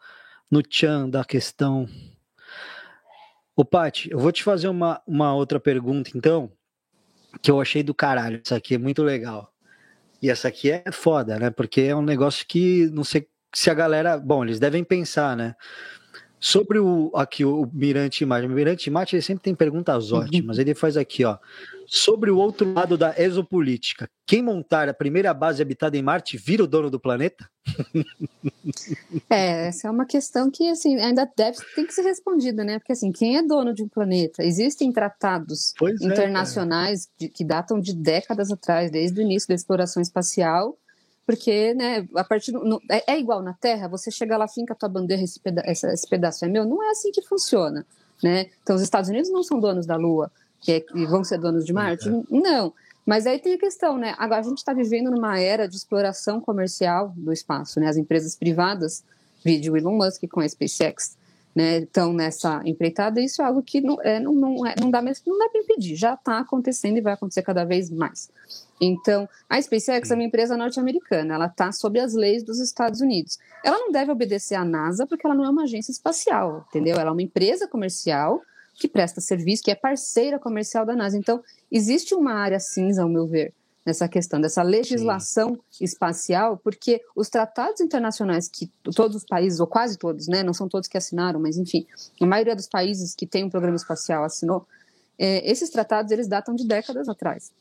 [0.49, 1.88] no tchan da questão.
[3.55, 6.51] Ô, Paty, eu vou te fazer uma, uma outra pergunta, então,
[7.41, 8.41] que eu achei do caralho.
[8.43, 9.51] Isso aqui é muito legal.
[10.21, 11.49] E essa aqui é foda, né?
[11.49, 14.17] Porque é um negócio que não sei se a galera.
[14.17, 15.55] Bom, eles devem pensar, né?
[16.39, 18.49] Sobre o aqui o Mirante Imagem.
[18.49, 20.19] O Mirante Imagem ele sempre tem perguntas uhum.
[20.19, 20.58] ótimas.
[20.58, 21.38] Ele faz aqui, ó.
[21.88, 26.63] Sobre o outro lado da exopolítica, quem montar a primeira base habitada em Marte vira
[26.63, 27.50] o dono do planeta?
[29.30, 32.80] É, essa é uma questão que assim ainda deve tem que ser respondida, né?
[32.80, 34.43] Porque assim, quem é dono de um planeta?
[34.43, 39.48] Existem tratados pois é, internacionais é, de, que datam de décadas atrás, desde o início
[39.48, 40.78] da exploração espacial,
[41.26, 44.74] porque, né, a partir do, no, é, é, igual na Terra, você chega lá, finca
[44.74, 47.86] a tua bandeira, esse, peda esse, esse pedaço é meu, não é assim que funciona,
[48.24, 48.48] né?
[48.62, 50.32] Então, os Estados Unidos não são donos da Lua,
[50.65, 52.10] que, é, que vão ser donos de Marte?
[52.10, 52.12] É.
[52.30, 52.73] Não.
[53.06, 54.15] Mas aí tem a questão, né?
[54.17, 57.88] Agora a gente está vivendo numa era de exploração comercial do espaço, né?
[57.88, 59.04] As empresas privadas,
[59.43, 61.15] vídeo Elon Musk com a SpaceX,
[61.56, 61.80] né?
[61.80, 63.21] Estão nessa empreitada.
[63.21, 65.95] Isso é algo que não, é, não, não, é, não dá, não dá para impedir.
[65.95, 68.32] Já está acontecendo e vai acontecer cada vez mais.
[68.82, 73.38] Então, a SpaceX é uma empresa norte-americana, ela está sob as leis dos Estados Unidos.
[73.63, 76.97] Ela não deve obedecer à NASA porque ela não é uma agência espacial, entendeu?
[76.97, 78.41] Ela é uma empresa comercial
[78.75, 81.17] que presta serviço, que é parceira comercial da NASA.
[81.17, 83.53] Então, existe uma área cinza, ao meu ver,
[83.85, 85.85] nessa questão dessa legislação Sim.
[85.85, 90.67] espacial, porque os tratados internacionais que todos os países, ou quase todos, né, não são
[90.67, 91.85] todos que assinaram, mas enfim,
[92.19, 94.65] a maioria dos países que tem um programa espacial assinou,
[95.17, 97.53] é, esses tratados eles datam de décadas atrás,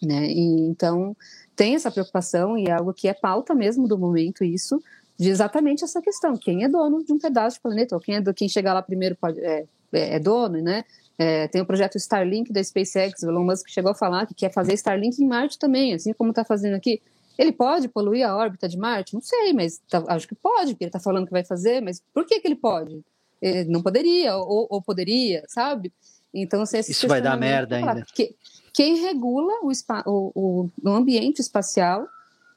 [0.00, 0.26] né?
[0.28, 1.16] E, então
[1.56, 4.80] tem essa preocupação e é algo que é pauta mesmo do momento isso
[5.18, 8.20] de exatamente essa questão, quem é dono de um pedaço de planeta, ou quem é
[8.20, 10.84] do, quem chegar lá primeiro pode, é, é, é dono, né?
[11.18, 14.52] É, tem o projeto Starlink da SpaceX, o Elon Musk chegou a falar que quer
[14.52, 17.00] fazer Starlink em Marte também, assim como está fazendo aqui.
[17.38, 19.14] Ele pode poluir a órbita de Marte?
[19.14, 22.02] Não sei, mas tá, acho que pode, porque ele está falando que vai fazer, mas
[22.12, 23.02] por que, que ele pode?
[23.40, 25.92] Ele não poderia, ou, ou poderia, sabe?
[26.32, 28.06] Então, se Isso vai dar merda ainda.
[28.14, 28.34] Que,
[28.72, 29.72] quem regula o,
[30.06, 32.06] o, o, ambiente espacial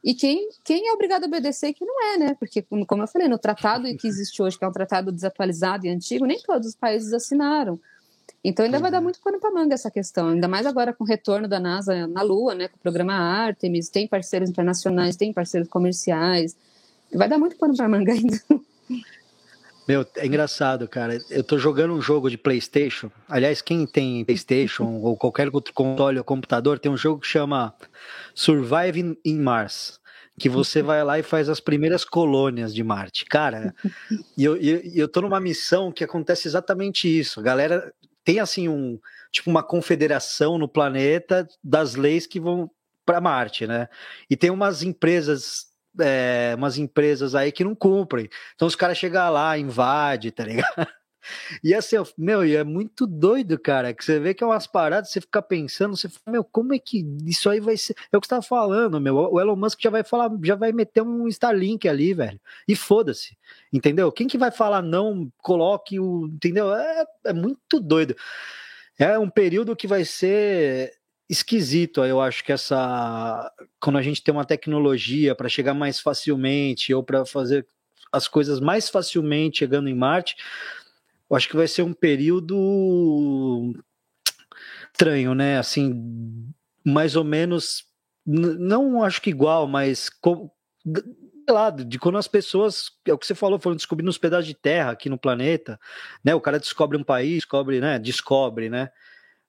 [0.03, 2.35] e quem, quem é obrigado a obedecer que não é, né?
[2.39, 5.89] Porque, como eu falei, no tratado que existe hoje, que é um tratado desatualizado e
[5.89, 7.79] antigo, nem todos os países assinaram.
[8.43, 9.03] Então ainda vai dar uhum.
[9.03, 12.21] muito pano para manga essa questão, ainda mais agora com o retorno da NASA na
[12.21, 16.55] Lua, né, com o programa Artemis, tem parceiros internacionais, tem parceiros comerciais,
[17.13, 18.39] vai dar muito pano para manga ainda.
[19.89, 21.17] Meu, é engraçado, cara.
[21.31, 23.09] Eu tô jogando um jogo de PlayStation.
[23.27, 27.73] Aliás, quem tem PlayStation ou qualquer outro console ou computador, tem um jogo que chama
[28.35, 29.99] Surviving in Mars
[30.39, 33.25] que você vai lá e faz as primeiras colônias de Marte.
[33.25, 33.75] Cara,
[34.37, 37.41] e eu, eu, eu tô numa missão que acontece exatamente isso.
[37.41, 37.91] A galera
[38.23, 38.97] tem assim um
[39.33, 42.71] tipo uma confederação no planeta das leis que vão
[43.05, 43.89] para Marte, né?
[44.29, 45.68] E tem umas empresas
[45.99, 48.29] é, umas empresas aí que não cumprem.
[48.55, 50.87] Então os caras chegam lá, invade, tá ligado?
[51.63, 55.11] E assim, meu, e é muito doido, cara, que você vê que é umas paradas,
[55.11, 57.95] você fica pensando, você fala, meu, como é que isso aí vai ser?
[58.11, 60.71] É o que você tava falando, meu, o Elon Musk já vai falar, já vai
[60.71, 63.37] meter um Starlink ali, velho, e foda-se,
[63.71, 64.11] entendeu?
[64.11, 66.73] Quem que vai falar não, coloque o, entendeu?
[66.73, 68.15] É, é muito doido.
[68.97, 70.98] É um período que vai ser
[71.29, 76.93] esquisito, eu acho que essa quando a gente tem uma tecnologia para chegar mais facilmente
[76.93, 77.67] ou para fazer
[78.11, 80.35] as coisas mais facilmente chegando em Marte,
[81.29, 83.73] eu acho que vai ser um período
[84.91, 85.59] estranho, né?
[85.59, 86.51] Assim,
[86.83, 87.85] mais ou menos,
[88.25, 90.09] não acho que igual, mas
[91.51, 94.53] lado de quando as pessoas, é o que você falou, foram descobrindo os pedaços de
[94.53, 95.79] terra aqui no planeta,
[96.23, 96.33] né?
[96.33, 97.99] O cara descobre um país, descobre, né?
[97.99, 98.89] Descobre, né?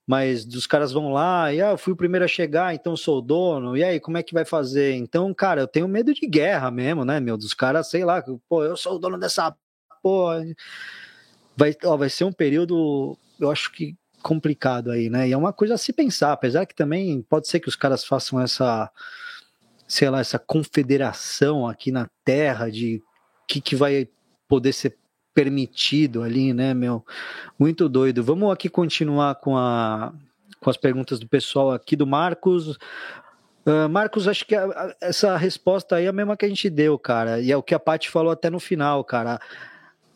[0.07, 3.19] Mas os caras vão lá e ah, eu fui o primeiro a chegar, então sou
[3.19, 3.77] o dono.
[3.77, 4.95] E aí, como é que vai fazer?
[4.95, 7.37] Então, cara, eu tenho medo de guerra mesmo, né, meu?
[7.37, 9.55] Dos caras, sei lá, pô, eu sou o dono dessa
[10.01, 10.43] porra
[11.55, 15.27] vai, ó, vai ser um período, eu acho que complicado aí, né?
[15.27, 18.05] E é uma coisa a se pensar, apesar que também pode ser que os caras
[18.05, 18.89] façam essa,
[19.87, 23.01] sei lá, essa confederação aqui na Terra de
[23.47, 24.07] que, que vai
[24.47, 24.97] poder ser
[25.33, 27.05] permitido ali, né, meu?
[27.57, 28.23] Muito doido.
[28.23, 30.13] Vamos aqui continuar com, a,
[30.59, 32.77] com as perguntas do pessoal aqui do Marcos.
[33.65, 36.69] Uh, Marcos, acho que a, a, essa resposta aí é a mesma que a gente
[36.69, 37.39] deu, cara.
[37.39, 39.39] E é o que a Paty falou até no final, cara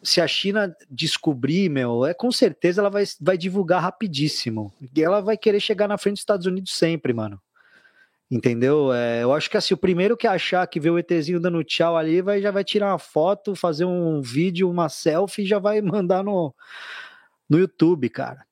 [0.06, 4.72] se a China descobrir, meu, é com certeza ela vai, vai divulgar rapidíssimo.
[4.96, 7.42] E ela vai querer chegar na frente dos Estados Unidos sempre, mano.
[8.30, 8.92] Entendeu?
[8.92, 11.96] É, eu acho que assim, o primeiro que achar que vê o ETzinho dando tchau
[11.96, 15.80] ali, vai, já vai tirar uma foto, fazer um vídeo, uma selfie e já vai
[15.82, 16.54] mandar no,
[17.50, 18.46] no YouTube, cara.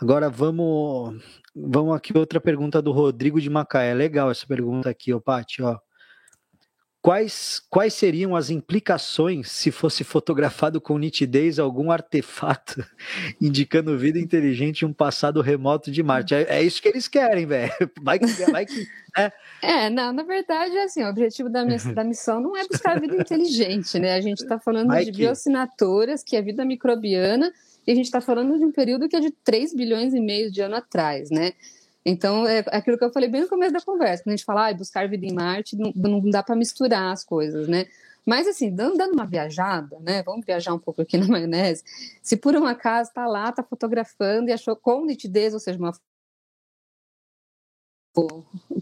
[0.00, 1.20] Agora vamos,
[1.54, 3.92] vamos aqui outra pergunta do Rodrigo de Macaé.
[3.92, 5.76] Legal essa pergunta aqui, ó, Paty, ó.
[7.08, 12.84] Quais, quais seriam as implicações se fosse fotografado com nitidez algum artefato
[13.40, 16.34] indicando vida inteligente em um passado remoto de Marte?
[16.34, 17.72] É, é isso que eles querem, velho.
[18.02, 18.18] Vai,
[18.52, 18.86] vai que.
[19.16, 19.32] Né?
[19.62, 23.16] É, não, na verdade, assim, o objetivo da, minha, da missão não é buscar vida
[23.16, 24.12] inteligente, né?
[24.12, 25.16] A gente está falando vai de que...
[25.16, 27.50] bioassinaturas, que é vida microbiana,
[27.86, 30.52] e a gente está falando de um período que é de 3 bilhões e meio
[30.52, 31.52] de ano atrás, né?
[32.04, 34.68] Então, é aquilo que eu falei bem no começo da conversa, quando a gente fala,
[34.68, 37.86] ah, buscar vida em Marte, não, não dá para misturar as coisas, né?
[38.24, 40.22] Mas, assim, dando, dando uma viajada, né?
[40.22, 41.82] Vamos viajar um pouco aqui na maionese.
[42.22, 45.92] Se por um acaso está lá, está fotografando e achou com nitidez, ou seja, uma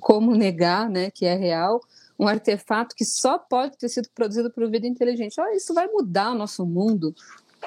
[0.00, 1.80] como negar, né, que é real,
[2.18, 5.40] um artefato que só pode ter sido produzido por vida inteligente.
[5.40, 7.14] Olha, isso vai mudar o nosso mundo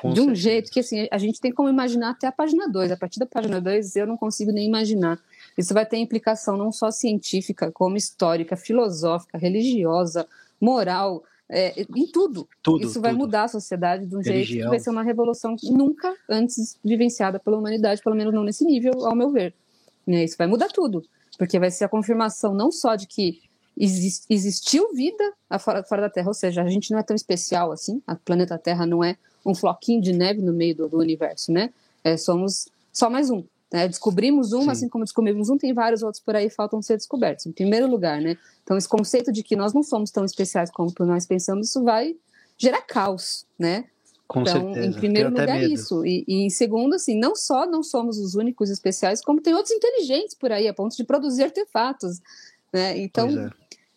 [0.01, 0.41] com de um certeza.
[0.41, 2.91] jeito que assim, a gente tem como imaginar até a página 2.
[2.91, 5.19] A partir da página 2 eu não consigo nem imaginar.
[5.59, 10.25] Isso vai ter implicação não só científica, como histórica, filosófica, religiosa,
[10.59, 12.47] moral, é, em tudo.
[12.63, 13.19] tudo Isso vai tudo.
[13.19, 14.45] mudar a sociedade de um Religião.
[14.45, 18.63] jeito que vai ser uma revolução nunca antes vivenciada pela humanidade, pelo menos não nesse
[18.63, 19.53] nível, ao meu ver.
[20.07, 20.23] Né?
[20.23, 21.03] Isso vai mudar tudo.
[21.37, 23.41] porque vai ser a confirmação não só de que
[23.77, 28.01] existiu vida fora, fora da Terra, ou seja, a gente não é tão especial assim,
[28.07, 31.69] a planeta Terra não é um floquinho de neve no meio do, do universo, né?
[32.01, 33.43] É, somos só mais um.
[33.71, 33.87] Né?
[33.87, 34.69] Descobrimos um, Sim.
[34.71, 37.45] assim como descobrimos um, tem vários outros por aí faltam ser descobertos.
[37.45, 38.37] Em primeiro lugar, né?
[38.63, 42.15] Então, esse conceito de que nós não somos tão especiais como nós pensamos, isso vai
[42.57, 43.85] gerar caos, né?
[44.27, 44.85] Com então, certeza.
[44.85, 46.05] em primeiro lugar, isso.
[46.05, 49.73] E, e, em segundo, assim, não só não somos os únicos especiais, como tem outros
[49.73, 52.19] inteligentes por aí, a ponto de produzir artefatos.
[52.71, 52.97] Né?
[52.99, 53.49] Então, é.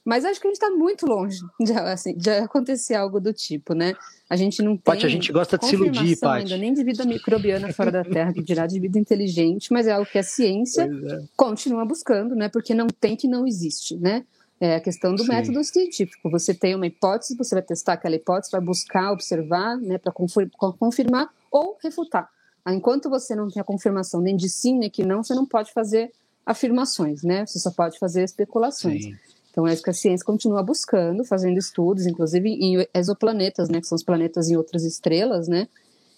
[0.04, 3.74] Mas acho que a gente está muito longe de, assim, de acontecer algo do tipo,
[3.74, 3.94] né?
[4.28, 4.82] A gente não tem.
[4.82, 6.42] Paty, a gente gosta de se iludir, Paty.
[6.42, 9.92] ainda nem de vida microbiana fora da Terra, que dirá de vida inteligente, mas é
[9.92, 11.22] algo que a ciência é.
[11.36, 12.48] continua buscando, né?
[12.48, 14.24] Porque não tem que não existe, né?
[14.60, 15.28] É a questão do Sim.
[15.28, 16.30] método científico.
[16.30, 21.30] Você tem uma hipótese, você vai testar aquela hipótese, vai buscar, observar, né, para confirmar
[21.50, 22.30] ou refutar.
[22.68, 25.72] Enquanto você não tem a confirmação nem de sim nem que não, você não pode
[25.72, 26.12] fazer
[26.46, 27.44] afirmações, né?
[27.44, 29.04] Você só pode fazer especulações.
[29.04, 29.16] Sim.
[29.52, 33.86] Então é isso que a ciência continua buscando, fazendo estudos, inclusive em exoplanetas, né, que
[33.86, 35.68] são os planetas em outras estrelas, né?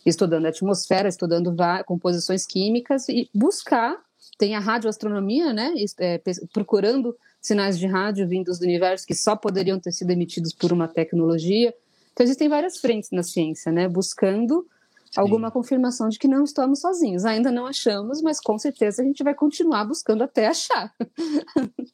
[0.06, 3.98] Estudando a atmosfera, estudando composições químicas e buscar.
[4.38, 5.74] Tem a radioastronomia, né?
[5.98, 6.20] É,
[6.52, 10.86] procurando sinais de rádio vindos do universo que só poderiam ter sido emitidos por uma
[10.86, 11.74] tecnologia.
[12.12, 13.88] Então, existem várias frentes na ciência, né?
[13.88, 14.64] Buscando
[15.10, 15.20] Sim.
[15.20, 17.24] alguma confirmação de que não estamos sozinhos.
[17.24, 20.94] Ainda não achamos, mas com certeza a gente vai continuar buscando até achar.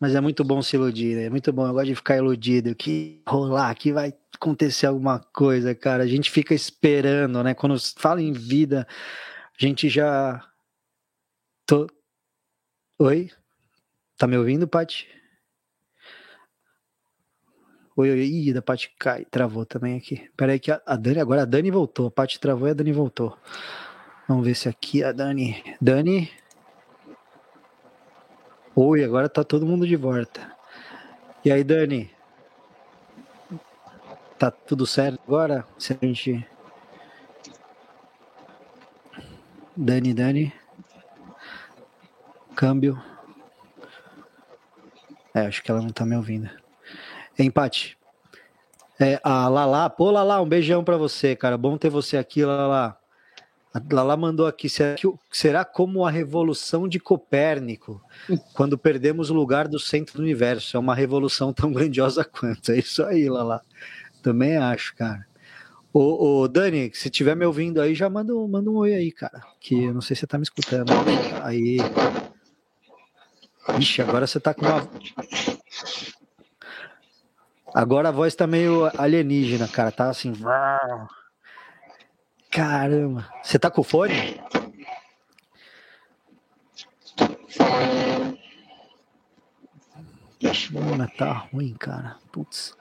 [0.00, 1.66] Mas é muito bom se iludir, é muito bom.
[1.66, 6.04] Eu gosto de ficar iludido, que rolar, que vai acontecer alguma coisa, cara.
[6.04, 7.52] A gente fica esperando, né?
[7.54, 10.44] Quando fala em vida, a gente já.
[11.66, 11.88] Tô...
[12.98, 13.30] Oi?
[14.16, 15.08] Tá me ouvindo, Paty?
[17.96, 20.30] Oi, oi, ih, da Paty cai, travou também aqui.
[20.36, 22.06] Pera aí que a, a, Dani, agora a Dani voltou.
[22.06, 23.36] A Paty travou e a Dani voltou.
[24.28, 25.60] Vamos ver se aqui a Dani.
[25.80, 26.30] Dani.
[28.80, 30.56] Oi, agora tá todo mundo de volta.
[31.44, 32.08] E aí, Dani?
[34.38, 35.66] Tá tudo certo agora?
[35.76, 36.46] Se a gente.
[39.76, 40.52] Dani, Dani.
[42.54, 43.02] Câmbio.
[45.34, 46.48] É, acho que ela não tá me ouvindo.
[47.36, 47.98] Empate.
[49.00, 51.58] É, a Lala, pô, Lala, um beijão para você, cara.
[51.58, 52.96] Bom ter você aqui, Lala.
[53.72, 58.02] A Lala mandou aqui, será, que, será como a revolução de Copérnico,
[58.54, 60.76] quando perdemos o lugar do centro do universo.
[60.76, 62.72] É uma revolução tão grandiosa quanto.
[62.72, 63.62] É isso aí, Lala.
[64.22, 65.26] Também acho, cara.
[65.92, 69.42] Ô, ô, Dani, se tiver me ouvindo aí, já manda, manda um oi aí, cara.
[69.60, 70.92] Que eu não sei se você tá me escutando.
[71.42, 71.78] Aí.
[73.78, 74.88] Ixi, agora você tá com uma.
[77.74, 79.90] Agora a voz tá meio alienígena, cara.
[79.90, 80.32] Tá assim.
[82.50, 83.28] Caramba.
[83.42, 84.40] Você tá com fone?
[90.70, 92.16] Mano, tá ruim, cara.
[92.32, 92.76] Putz.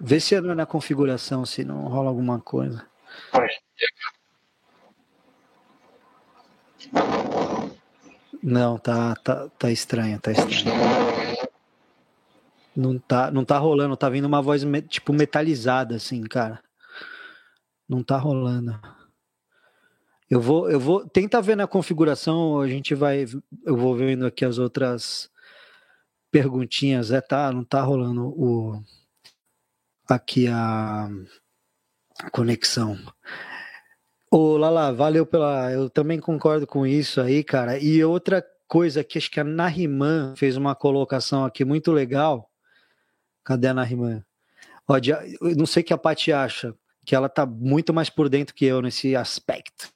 [0.00, 2.86] Vê se é na configuração, se não rola alguma coisa.
[8.42, 10.76] Não, tá, tá, tá estranho, tá estranho.
[12.76, 16.60] Não tá, não tá rolando, tá vindo uma voz tipo metalizada assim, cara.
[17.88, 18.78] Não tá rolando.
[20.28, 23.26] Eu vou, eu vou, tenta ver na configuração, a gente vai,
[23.64, 25.30] eu vou vendo aqui as outras
[26.32, 28.82] perguntinhas, é tá, não tá rolando o
[30.08, 31.08] aqui a
[32.32, 32.98] conexão.
[34.30, 35.70] Ô, Lala, valeu pela.
[35.72, 37.78] Eu também concordo com isso aí, cara.
[37.78, 42.50] E outra coisa que acho que a Nariman fez uma colocação aqui muito legal.
[43.44, 44.24] Cadê a Nariman?
[44.88, 44.94] Ó,
[45.56, 46.74] não sei o que a Paty acha,
[47.06, 49.90] que ela tá muito mais por dentro que eu nesse aspecto.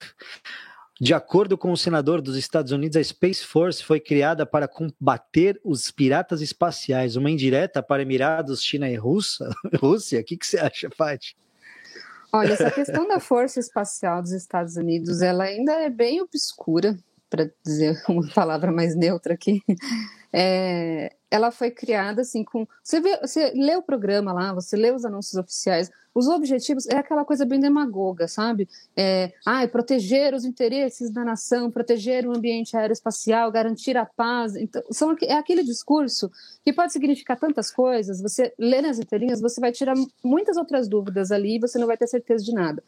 [1.00, 5.60] De acordo com o senador dos Estados Unidos, a Space Force foi criada para combater
[5.64, 9.48] os piratas espaciais, uma indireta para Emirados, China e Rússia.
[9.80, 10.20] Rússia?
[10.20, 11.36] O que, que você acha, Paty?
[12.32, 16.96] Olha, essa questão da força espacial dos Estados Unidos, ela ainda é bem obscura,
[17.28, 19.62] para dizer uma palavra mais neutra aqui.
[20.32, 22.66] É, ela foi criada assim com.
[22.82, 26.96] Você, vê, você lê o programa lá, você lê os anúncios oficiais, os objetivos é
[26.96, 28.68] aquela coisa bem demagoga, sabe?
[28.96, 34.56] É, ah, é proteger os interesses da nação, proteger o ambiente aeroespacial, garantir a paz.
[34.56, 36.30] Então, são, é aquele discurso
[36.64, 38.20] que pode significar tantas coisas.
[38.20, 41.96] Você lê nas entrelinhas, você vai tirar muitas outras dúvidas ali e você não vai
[41.96, 42.82] ter certeza de nada.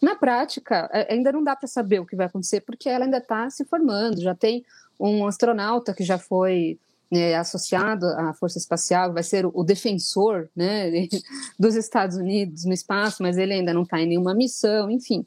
[0.00, 3.18] Na prática, é, ainda não dá para saber o que vai acontecer, porque ela ainda
[3.18, 4.20] está se formando.
[4.20, 4.64] Já tem
[5.00, 6.78] um astronauta que já foi
[7.12, 10.90] é, associado à Força Espacial, vai ser o defensor né,
[11.58, 15.24] dos Estados Unidos no espaço, mas ele ainda não está em nenhuma missão, enfim.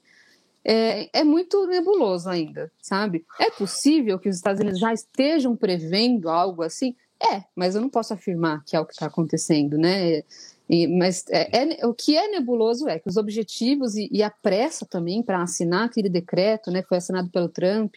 [0.64, 3.26] é, é, muito nebuloso ainda, sabe?
[3.40, 6.96] É possível que os Estados Unidos já estejam prevendo algo assim?
[7.22, 10.24] É, mas eu não posso afirmar que é o que está acontecendo, né?
[10.70, 14.30] E, mas é, é, o que é nebuloso é que os objetivos e, e a
[14.30, 17.96] pressa também para assinar aquele decreto, né, foi assinado pelo Trump,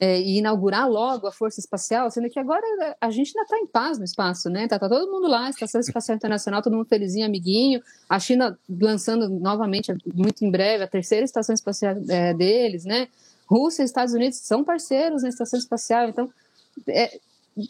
[0.00, 2.62] é, e inaugurar logo a Força Espacial, sendo que agora
[3.00, 4.68] a gente ainda está em paz no espaço, né?
[4.68, 7.82] Tá, tá, todo mundo lá, Estação Espacial Internacional, todo mundo felizinho, amiguinho.
[8.08, 13.08] A China lançando novamente, muito em breve, a terceira estação espacial é, deles, né?
[13.46, 16.30] Rússia e Estados Unidos são parceiros na estação espacial, então,
[16.86, 17.18] é,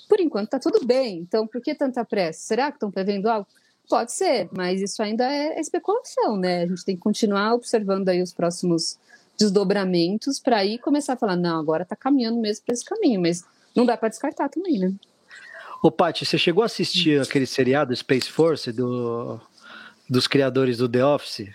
[0.09, 1.19] por enquanto, está tudo bem.
[1.21, 2.41] Então, por que tanta pressa?
[2.41, 3.47] Será que estão prevendo algo?
[3.89, 6.65] Pode ser, mas isso ainda é especulação, né?
[6.65, 8.99] A gente tem que continuar observando aí os próximos
[9.39, 13.45] desdobramentos para aí começar a falar, não, agora está caminhando mesmo para esse caminho, mas
[13.75, 14.93] não dá para descartar também, né?
[15.83, 19.41] Ô, Paty, você chegou a assistir aquele seriado Space Force do,
[20.11, 21.49] dos criadores do The Office?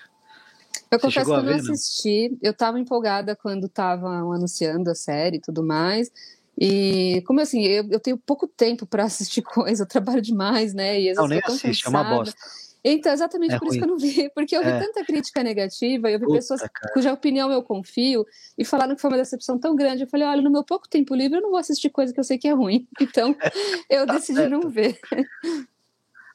[0.89, 2.37] Eu você confesso que eu não assisti.
[2.41, 6.09] Eu estava empolgada quando estavam anunciando a série e tudo mais.
[6.57, 11.01] E como assim, eu, eu tenho pouco tempo para assistir coisa, eu trabalho demais, né?
[11.01, 11.85] E às não, nem assiste, cansada.
[11.85, 12.35] é uma bosta.
[12.83, 13.77] Então, exatamente é por ruim.
[13.77, 14.79] isso que eu não vi, porque eu vi é.
[14.79, 16.93] tanta crítica negativa, eu vi Puta, pessoas cara.
[16.93, 18.25] cuja opinião eu confio
[18.57, 20.03] e falaram que foi uma decepção tão grande.
[20.03, 22.23] Eu falei, olha, no meu pouco tempo livre eu não vou assistir coisa que eu
[22.23, 22.87] sei que é ruim.
[23.13, 23.35] Então,
[23.89, 24.51] eu tá decidi certo.
[24.51, 24.97] não ver.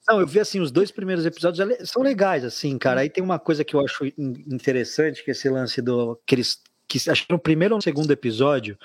[0.09, 3.01] Não, eu vi assim, os dois primeiros episódios são legais, assim, cara.
[3.01, 6.19] Aí tem uma coisa que eu acho interessante, que é esse lance do.
[6.25, 8.79] Que eles, que, acho que no primeiro ou no segundo episódio,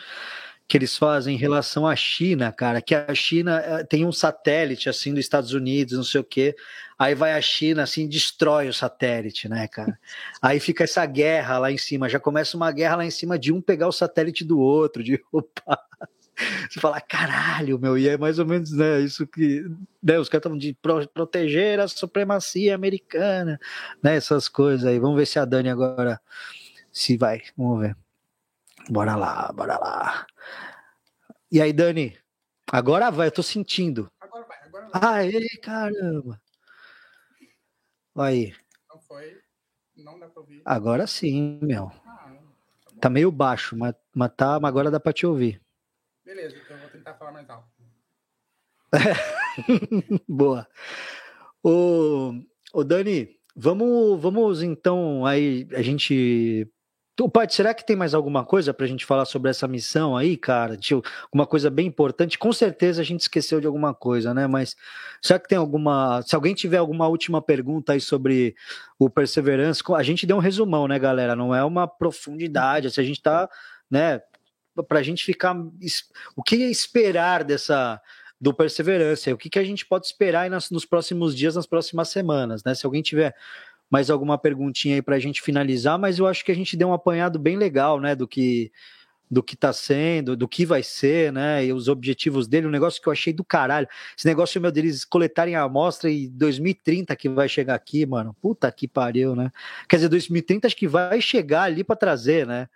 [0.67, 4.89] que eles fazem em relação à China, cara, que a China eh, tem um satélite
[4.89, 6.55] assim dos Estados Unidos, não sei o quê.
[6.97, 9.99] Aí vai a China assim, destrói o satélite, né, cara?
[10.41, 13.51] Aí fica essa guerra lá em cima, já começa uma guerra lá em cima de
[13.51, 15.79] um pegar o satélite do outro, de opa.
[16.69, 19.63] Você fala, caralho, meu, e é mais ou menos, né, isso que,
[20.01, 23.59] né, os caras estavam de pro, proteger a supremacia americana,
[24.01, 24.97] né, essas coisas aí.
[24.99, 26.19] Vamos ver se a Dani agora
[26.91, 28.02] se vai, vamos ver.
[28.89, 30.27] Bora lá, bora lá.
[31.51, 32.17] E aí, Dani?
[32.71, 34.11] Agora vai, eu tô sentindo.
[34.19, 35.29] Agora vai, agora vai.
[35.29, 36.41] Aê, caramba.
[38.15, 38.53] Aí.
[38.89, 39.39] Não foi.
[39.95, 40.61] Não dá pra ouvir.
[40.65, 41.91] Agora sim, meu.
[42.05, 42.31] Ah,
[42.85, 45.61] tá, tá, meio baixo, mas, mas, tá, mas agora dá pra te ouvir.
[46.25, 47.67] Beleza, então eu vou tentar falar mais alto.
[50.27, 50.67] Boa.
[51.63, 52.33] Ô,
[52.73, 56.69] ô Dani, vamos, vamos então aí a gente
[57.15, 60.17] Tu, Paty, será que tem mais alguma coisa para a gente falar sobre essa missão
[60.17, 60.75] aí, cara?
[60.75, 62.39] Tio, uma coisa bem importante.
[62.39, 64.47] Com certeza a gente esqueceu de alguma coisa, né?
[64.47, 64.75] Mas
[65.21, 66.23] será que tem alguma.
[66.23, 68.55] Se alguém tiver alguma última pergunta aí sobre
[68.97, 71.35] o Perseverance, a gente deu um resumão, né, galera?
[71.35, 72.89] Não é uma profundidade.
[72.89, 73.47] Se a gente tá,
[73.91, 74.19] né,
[74.87, 75.55] para a gente ficar.
[76.35, 78.01] O que esperar dessa.
[78.41, 79.31] Do Perseverance?
[79.31, 82.75] O que, que a gente pode esperar nas, nos próximos dias, nas próximas semanas, né?
[82.75, 83.33] Se alguém tiver
[83.93, 86.87] mais alguma perguntinha aí para a gente finalizar, mas eu acho que a gente deu
[86.87, 88.71] um apanhado bem legal, né, do que
[89.29, 93.01] do que está sendo, do que vai ser, né, e os objetivos dele, um negócio
[93.01, 93.87] que eu achei do caralho.
[94.17, 98.35] Esse negócio, meu, deles coletarem a amostra e 2030 que vai chegar aqui, mano.
[98.41, 99.51] Puta que pariu, né?
[99.87, 102.67] Quer dizer, 2030 acho que vai chegar ali para trazer, né?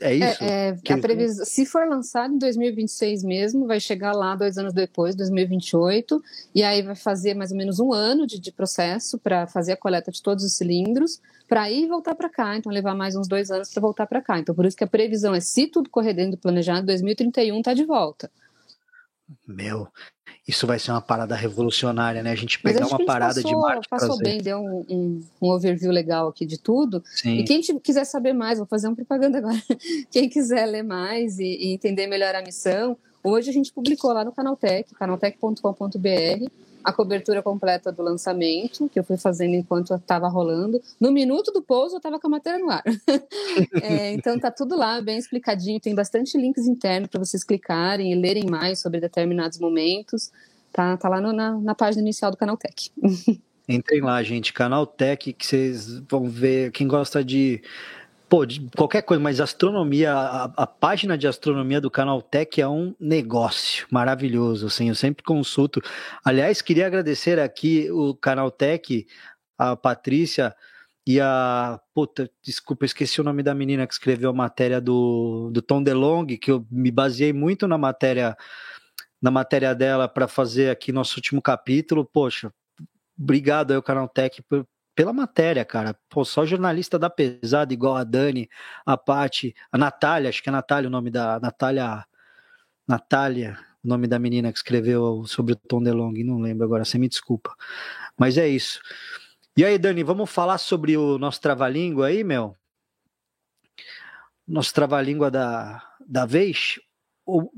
[0.00, 0.44] É, é isso?
[0.44, 4.72] É, é, a previsão, se for lançado em 2026 mesmo, vai chegar lá dois anos
[4.72, 6.22] depois, 2028,
[6.54, 9.76] e aí vai fazer mais ou menos um ano de, de processo para fazer a
[9.76, 12.56] coleta de todos os cilindros, para ir voltar para cá.
[12.56, 14.38] Então, levar mais uns dois anos para voltar para cá.
[14.38, 17.74] Então, por isso que a previsão é, se tudo correr dentro do planejado, 2031 está
[17.74, 18.30] de volta.
[19.46, 19.88] Meu,
[20.46, 22.30] isso vai ser uma parada revolucionária, né?
[22.30, 23.88] A gente pegar uma parada passou, de Marte.
[23.88, 27.02] Passou bem, deu um, um, um, overview legal aqui de tudo.
[27.06, 27.38] Sim.
[27.38, 29.62] E quem quiser saber mais, vou fazer uma propaganda agora.
[30.10, 34.22] Quem quiser ler mais e, e entender melhor a missão, hoje a gente publicou lá
[34.22, 36.50] no Canaltech, canaltech.com.br,
[36.84, 40.80] a cobertura completa do lançamento, que eu fui fazendo enquanto estava rolando.
[41.00, 42.82] No minuto do pouso, eu estava com a matéria no ar.
[43.82, 45.80] é, então, tá tudo lá, bem explicadinho.
[45.80, 50.30] Tem bastante links internos para vocês clicarem e lerem mais sobre determinados momentos.
[50.72, 52.90] Tá, tá lá no, na, na página inicial do Canaltech.
[53.66, 56.70] Entrem lá, gente, Canaltech, que vocês vão ver.
[56.70, 57.62] Quem gosta de
[58.28, 62.68] pô, de qualquer coisa, mas astronomia, a, a, página de astronomia do canal Tech é
[62.68, 65.80] um negócio maravilhoso, assim, eu sempre consulto.
[66.24, 69.06] Aliás, queria agradecer aqui o canal Tech,
[69.58, 70.54] a Patrícia
[71.06, 75.60] e a, puta, desculpa, esqueci o nome da menina que escreveu a matéria do, do
[75.60, 78.36] Tom DeLong, que eu me baseei muito na matéria
[79.20, 82.04] na matéria dela para fazer aqui nosso último capítulo.
[82.04, 82.52] Poxa,
[83.18, 85.96] obrigado aí o canal Tech por, pela matéria, cara.
[86.08, 88.48] Pô, só jornalista da pesada, igual a Dani,
[88.86, 91.40] a Pati, a Natália, acho que é Natália o nome da.
[91.40, 92.04] Natália.
[92.86, 96.98] Natália, o nome da menina que escreveu sobre o Tom DeLonge, não lembro agora, você
[96.98, 97.54] me desculpa.
[98.18, 98.80] Mas é isso.
[99.56, 102.54] E aí, Dani, vamos falar sobre o nosso trava-língua aí, meu?
[104.46, 106.78] nosso trava-língua da, da vez,
[107.24, 107.50] o,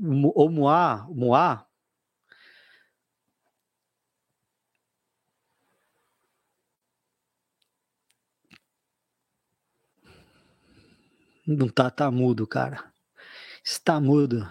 [0.45, 1.65] o Moá, Moá,
[11.47, 12.83] Não tá, tá mudo, cara.
[13.63, 14.45] Está mudo.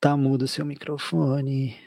[0.00, 1.78] Tá mudo seu microfone.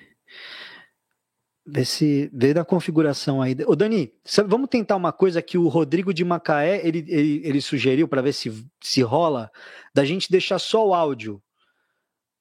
[1.65, 3.53] Vê se vê na configuração aí.
[3.67, 7.59] Ô Dani, sabe, vamos tentar uma coisa que o Rodrigo de Macaé ele, ele, ele
[7.59, 9.51] sugeriu para ver se, se rola,
[9.93, 11.43] da gente deixar só o áudio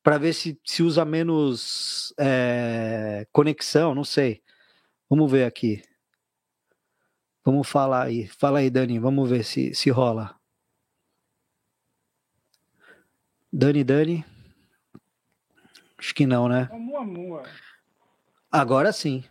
[0.00, 4.42] para ver se, se usa menos é, conexão, não sei.
[5.10, 5.82] Vamos ver aqui.
[7.44, 8.28] Vamos falar aí.
[8.28, 9.00] Fala aí, Dani.
[9.00, 10.38] Vamos ver se, se rola.
[13.56, 14.24] Dani, Dani.
[15.96, 16.68] Acho que não, né?
[16.72, 17.44] É Mua Mua.
[18.50, 19.22] Agora sim.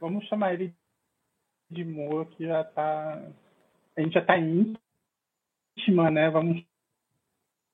[0.00, 0.74] Vamos chamar ele
[1.70, 3.22] de Moa, que já tá.
[3.96, 6.28] A gente já tá íntima, né?
[6.30, 6.64] Vamos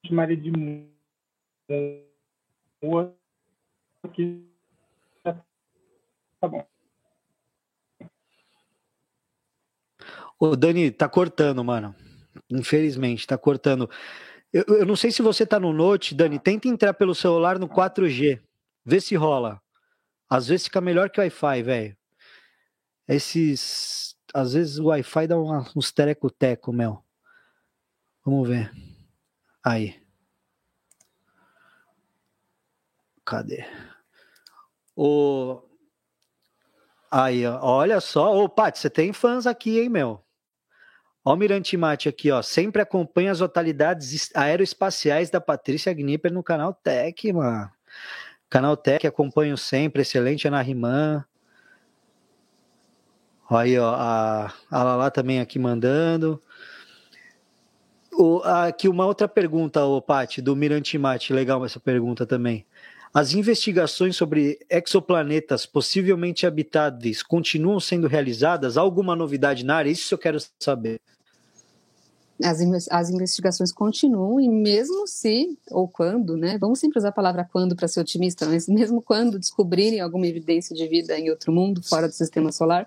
[0.07, 0.53] chamar ele de
[2.83, 3.17] Moa,
[4.13, 4.45] que
[5.25, 5.33] já
[6.43, 6.67] tá bom.
[10.39, 11.95] O Dani, tá cortando, mano.
[12.51, 13.89] Infelizmente, tá cortando.
[14.53, 16.39] Eu, eu não sei se você tá no Note, Dani.
[16.39, 18.41] Tenta entrar pelo celular no 4G.
[18.85, 19.61] Vê se rola.
[20.29, 21.97] Às vezes fica melhor que o Wi-Fi, velho.
[23.07, 24.17] Esses.
[24.33, 27.03] Às vezes o Wi-Fi dá uns tereco-teco, meu.
[28.25, 28.71] Vamos ver.
[29.65, 30.01] Aí.
[33.25, 33.65] Cadê?
[34.97, 35.63] O.
[37.11, 38.37] Aí, olha só.
[38.37, 40.25] Ô, Paty, você tem fãs aqui, hein, meu?
[41.25, 42.41] Ó o Mirante Mate aqui, ó.
[42.43, 47.71] Sempre acompanha as totalidades aeroespaciais da Patrícia Gnipper no canal Tech, mano.
[48.49, 51.25] Canal Tech, acompanho sempre, excelente Ana Riman.
[53.49, 56.43] Aí, ó, a, a Lala também aqui mandando.
[58.13, 62.67] O, aqui uma outra pergunta, o Pati, do Mirante Mate, legal essa pergunta também.
[63.13, 68.77] As investigações sobre exoplanetas possivelmente habitáveis continuam sendo realizadas?
[68.77, 69.91] Há alguma novidade na área?
[69.91, 71.01] Isso eu quero saber
[72.43, 77.49] as, as investigações continuam e mesmo se, ou quando, né, vamos sempre usar a palavra
[77.51, 81.83] quando para ser otimista, mas mesmo quando descobrirem alguma evidência de vida em outro mundo,
[81.83, 82.87] fora do sistema solar,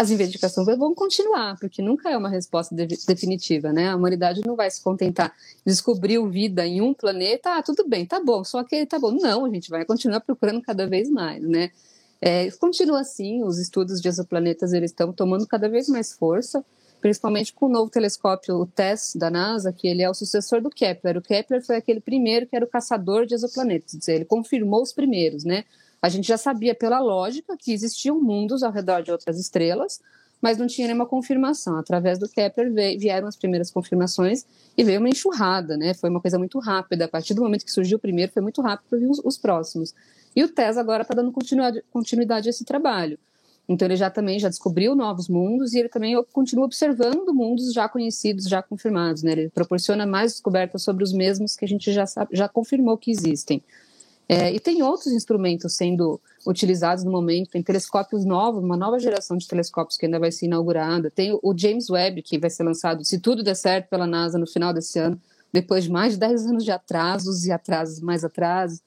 [0.00, 3.90] as investigações vão continuar, porque nunca é uma resposta de, definitiva, né?
[3.90, 5.30] A humanidade não vai se contentar,
[5.62, 9.10] descobriu vida em um planeta, ah, tudo bem, tá bom, só que tá bom.
[9.10, 11.70] Não, a gente vai continuar procurando cada vez mais, né?
[12.18, 16.64] É, continua assim, os estudos de exoplanetas eles estão tomando cada vez mais força,
[16.98, 20.70] principalmente com o novo telescópio, o TESS da NASA, que ele é o sucessor do
[20.70, 21.18] Kepler.
[21.18, 25.44] O Kepler foi aquele primeiro que era o caçador de exoplanetas, ele confirmou os primeiros,
[25.44, 25.66] né?
[26.02, 30.00] A gente já sabia pela lógica que existiam mundos ao redor de outras estrelas,
[30.40, 31.76] mas não tinha nenhuma confirmação.
[31.76, 34.46] Através do Kepler vieram as primeiras confirmações
[34.76, 35.92] e veio uma enxurrada, né?
[35.92, 37.04] Foi uma coisa muito rápida.
[37.04, 39.36] A partir do momento que surgiu o primeiro, foi muito rápido para vir os, os
[39.36, 39.94] próximos.
[40.34, 43.18] E o TESS agora está dando continuidade, continuidade a esse trabalho.
[43.68, 47.88] Então ele já também já descobriu novos mundos e ele também continua observando mundos já
[47.88, 49.22] conhecidos, já confirmados.
[49.22, 49.32] Né?
[49.32, 53.10] Ele proporciona mais descobertas sobre os mesmos que a gente já sabe, já confirmou que
[53.10, 53.62] existem.
[54.32, 59.36] É, e tem outros instrumentos sendo utilizados no momento, tem telescópios novos, uma nova geração
[59.36, 61.10] de telescópios que ainda vai ser inaugurada.
[61.10, 64.46] Tem o James Webb, que vai ser lançado, se tudo der certo, pela NASA no
[64.46, 65.20] final desse ano,
[65.52, 68.80] depois de mais de 10 anos de atrasos e atrasos mais atrasos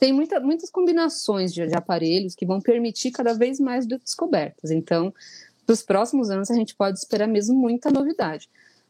[0.00, 4.70] tem muita, muitas combinações de, de, aparelhos que vão permitir cada vez mais descobertas.
[4.70, 5.12] Então,
[5.66, 8.48] para os próximos anos, a gente pode esperar mesmo muita novidade.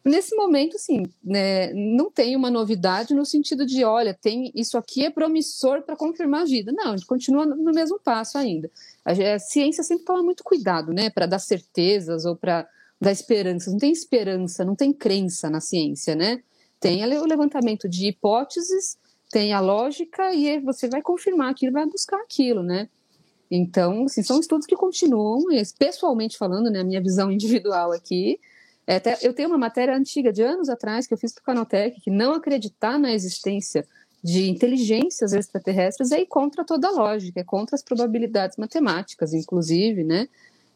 [0.08, 5.04] Nesse momento, sim, né, não tem uma novidade no sentido de, olha, tem isso aqui
[5.04, 6.72] é promissor para confirmar a vida.
[6.72, 8.70] Não, a gente continua no mesmo passo ainda.
[9.04, 12.66] A, a ciência sempre toma muito cuidado, né, para dar certezas ou para
[13.00, 13.72] dar esperanças.
[13.72, 16.42] Não tem esperança, não tem crença na ciência, né?
[16.80, 18.96] Tem o levantamento de hipóteses
[19.30, 22.88] tem a lógica e você vai confirmar aquilo, vai buscar aquilo, né?
[23.50, 25.44] Então, assim, são estudos que continuam,
[25.78, 28.38] pessoalmente falando, né, a minha visão individual aqui,
[28.96, 32.00] até, eu tenho uma matéria antiga, de anos atrás, que eu fiz para o Canaltech,
[32.00, 33.86] que não acreditar na existência
[34.22, 40.02] de inteligências extraterrestres é ir contra toda a lógica, é contra as probabilidades matemáticas, inclusive,
[40.02, 40.28] né?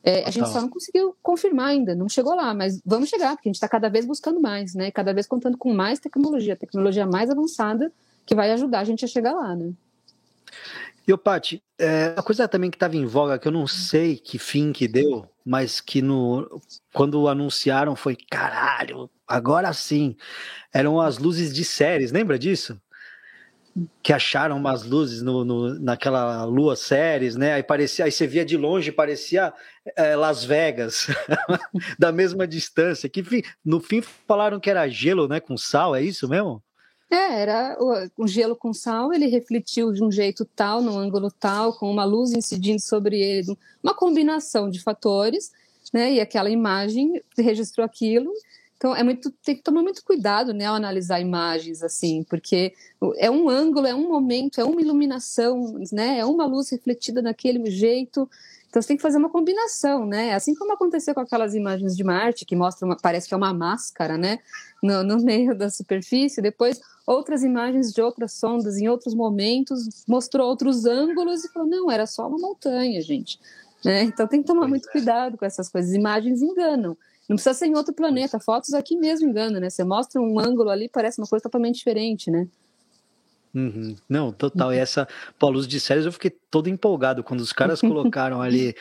[0.04, 3.48] É, a gente só não conseguiu confirmar ainda, não chegou lá, mas vamos chegar, porque
[3.48, 4.90] a gente está cada vez buscando mais, né?
[4.90, 7.92] Cada vez contando com mais tecnologia, tecnologia mais avançada
[8.26, 9.72] que vai ajudar a gente a chegar lá, né?
[11.06, 14.38] E o Paty, é, coisa também que estava em voga, que eu não sei que
[14.38, 16.60] fim que deu, mas que no,
[16.92, 20.16] quando anunciaram foi caralho, agora sim.
[20.72, 22.80] Eram as luzes de séries, lembra disso?
[24.02, 27.54] que acharam umas luzes no, no, naquela lua séries, né?
[27.54, 29.52] Aí parecia, aí você via de longe, parecia
[29.96, 31.06] é, Las Vegas,
[31.98, 33.08] da mesma distância.
[33.08, 33.24] Que
[33.64, 35.40] no fim falaram que era gelo, né?
[35.40, 36.62] Com sal, é isso mesmo?
[37.12, 41.30] É, era o, o, gelo com sal, ele refletiu de um jeito tal, num ângulo
[41.30, 45.52] tal, com uma luz incidindo sobre ele, uma combinação de fatores,
[45.92, 46.14] né?
[46.14, 48.32] E aquela imagem registrou aquilo
[48.82, 52.74] então é muito tem que tomar muito cuidado, né, ao analisar imagens assim, porque
[53.16, 57.70] é um ângulo, é um momento, é uma iluminação, né, é uma luz refletida daquele
[57.70, 58.28] jeito.
[58.68, 60.34] Então você tem que fazer uma combinação, né?
[60.34, 64.18] Assim como aconteceu com aquelas imagens de Marte que mostram, parece que é uma máscara,
[64.18, 64.40] né,
[64.82, 66.42] no, no meio da superfície.
[66.42, 71.90] Depois outras imagens de outras sondas em outros momentos mostrou outros ângulos e falou não,
[71.90, 73.38] era só uma montanha, gente.
[73.84, 74.04] Né?
[74.04, 74.92] Então tem que tomar muito é.
[74.92, 75.92] cuidado com essas coisas.
[75.92, 76.96] Imagens enganam.
[77.28, 78.38] Não precisa ser em outro planeta.
[78.38, 79.70] Fotos aqui mesmo engana, né?
[79.70, 82.48] Você mostra um ângulo ali, parece uma coisa totalmente diferente, né?
[83.54, 83.94] Uhum.
[84.08, 84.72] Não, total.
[84.72, 85.06] E essa
[85.38, 88.74] pô, luz de séries eu fiquei todo empolgado quando os caras colocaram ali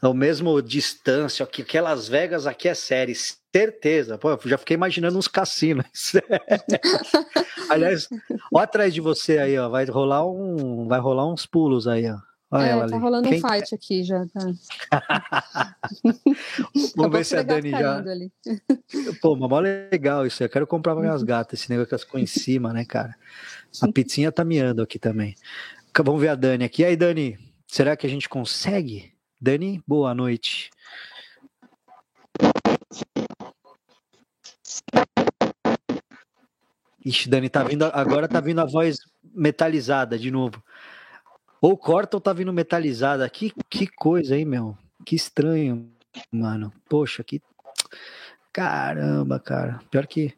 [0.00, 4.18] ao mesmo distância, que aquelas Vegas aqui é série, certeza.
[4.18, 5.86] Pô, eu já fiquei imaginando uns cassinos.
[7.70, 8.08] Aliás,
[8.52, 12.18] ó atrás de você aí, ó, vai rolar um, vai rolar uns pulos aí, ó.
[12.50, 12.94] Olha é, tá ali.
[12.94, 13.44] rolando Quem...
[13.44, 14.26] um fight aqui já.
[14.26, 14.40] Tá.
[16.96, 17.98] Vamos ver se a Dani já.
[17.98, 18.32] Ali.
[19.20, 20.42] Pô, mas mó legal isso.
[20.42, 23.14] Eu quero comprar para minhas gatas, esse negócio que elas ficam em cima, né, cara?
[23.82, 25.34] A pizzinha tá miando aqui também.
[25.96, 26.82] Vamos ver a Dani aqui.
[26.82, 29.12] E aí, Dani, será que a gente consegue?
[29.38, 30.70] Dani, boa noite.
[37.04, 37.84] Ixi, Dani, tá vindo.
[37.84, 38.96] Agora tá vindo a voz
[39.34, 40.62] metalizada de novo.
[41.60, 43.24] Ou corta ou tá vindo metalizada.
[43.24, 44.76] aqui que coisa, hein, meu?
[45.04, 45.90] Que estranho,
[46.30, 46.72] mano.
[46.88, 47.40] Poxa, que.
[48.52, 49.80] Caramba, cara.
[49.90, 50.34] Pior que.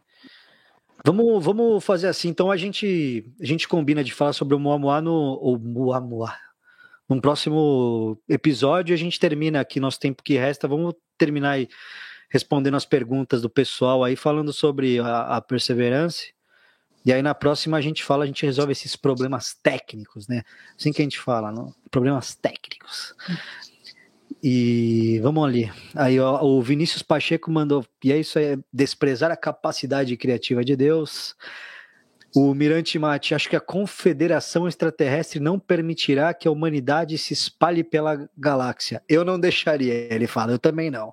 [1.04, 2.28] Vamos, vamos fazer assim.
[2.28, 5.38] Então a gente, a gente combina de falar sobre o Muamua no.
[5.40, 6.34] O Muamua.
[7.08, 10.68] Num próximo episódio, a gente termina aqui nosso tempo que resta.
[10.68, 11.68] Vamos terminar aí
[12.30, 16.26] respondendo as perguntas do pessoal aí, falando sobre a, a perseverança
[17.04, 20.42] e aí na próxima a gente fala, a gente resolve esses problemas técnicos, né?
[20.78, 21.74] Assim que a gente fala, não?
[21.90, 23.14] problemas técnicos.
[24.42, 25.70] E vamos ali.
[25.94, 30.76] Aí ó, o Vinícius Pacheco mandou, e é isso aí, desprezar a capacidade criativa de
[30.76, 31.34] Deus.
[32.34, 37.82] O Mirante Mate, acho que a confederação extraterrestre não permitirá que a humanidade se espalhe
[37.82, 39.02] pela galáxia.
[39.08, 41.08] Eu não deixaria, ele fala, eu também não.
[41.08, 41.12] A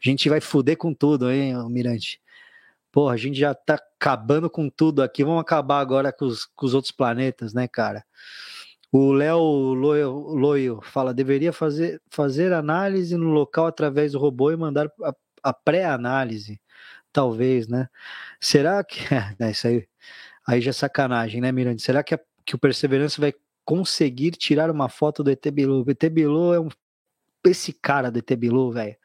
[0.00, 2.20] gente vai fuder com tudo, hein, Mirante?
[2.96, 6.64] Porra, a gente já tá acabando com tudo aqui, vamos acabar agora com os, com
[6.64, 8.02] os outros planetas, né, cara?
[8.90, 9.38] O Léo
[9.74, 15.52] Loio, fala: deveria fazer, fazer análise no local através do robô e mandar a, a
[15.52, 16.58] pré-análise.
[17.12, 17.86] Talvez, né?
[18.40, 19.00] Será que.
[19.40, 19.86] É, isso aí,
[20.46, 21.78] aí já é sacanagem, né, Miranda?
[21.80, 25.84] Será que, a, que o Perseverança vai conseguir tirar uma foto do ET Bilu?
[25.86, 26.70] O ET Bilu é um.
[27.48, 28.96] Esse cara do ET Bilu, velho.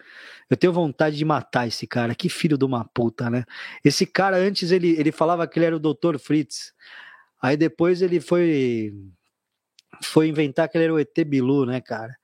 [0.50, 2.14] Eu tenho vontade de matar esse cara.
[2.14, 3.46] Que filho de uma puta, né?
[3.84, 6.18] Esse cara, antes, ele, ele falava que ele era o Dr.
[6.20, 6.74] Fritz.
[7.42, 8.94] Aí depois ele foi
[10.04, 12.16] foi inventar que ele era o ET Bilu, né, cara?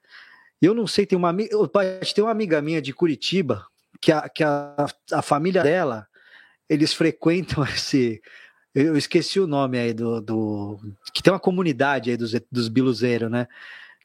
[0.60, 3.64] Eu não sei, tem uma, tem uma amiga minha de Curitiba
[4.00, 6.06] que a, que a, a família dela,
[6.68, 8.20] eles frequentam esse.
[8.74, 10.20] Eu esqueci o nome aí do.
[10.20, 10.78] do
[11.12, 13.46] que tem uma comunidade aí dos, dos biluzeiros, né?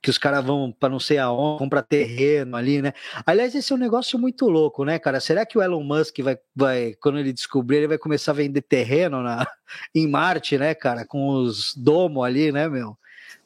[0.04, 2.92] Que os caras vão para não sei aonde, comprar terreno ali, né?
[3.26, 5.22] Aliás, esse é um negócio muito louco, né, cara?
[5.22, 8.62] Será que o Elon Musk vai, vai quando ele descobrir, ele vai começar a vender
[8.64, 9.48] terreno na,
[9.96, 11.06] em Marte, né, cara?
[11.06, 12.98] Com os domo ali, né, meu?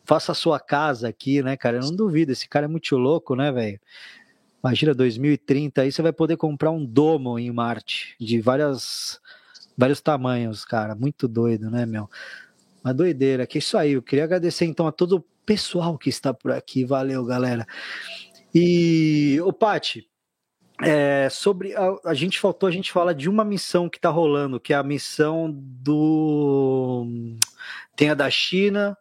[0.03, 1.77] Faça a sua casa aqui, né, cara?
[1.77, 3.79] Eu não duvido, esse cara é muito louco, né, velho?
[4.63, 9.21] Imagina 2030 aí você vai poder comprar um domo em Marte de várias
[9.77, 10.95] vários tamanhos, cara.
[10.95, 12.09] Muito doido, né, meu?
[12.83, 13.47] Uma doideira.
[13.47, 13.93] Que isso aí.
[13.93, 16.83] Eu queria agradecer então a todo pessoal que está por aqui.
[16.83, 17.65] Valeu, galera.
[18.53, 20.07] E, o Pati,
[20.81, 24.59] é, sobre a, a, gente faltou a gente fala de uma missão que está rolando,
[24.59, 27.05] que é a missão do
[27.95, 28.95] tem a da China,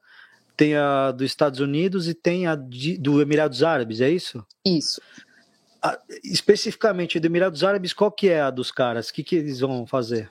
[0.57, 4.45] tem a dos Estados Unidos e tem a de, do Emirados Árabes, é isso?
[4.64, 5.01] Isso.
[5.83, 9.11] A, especificamente do Emirados Árabes, qual que é a dos caras?
[9.11, 10.31] O que, que eles vão fazer?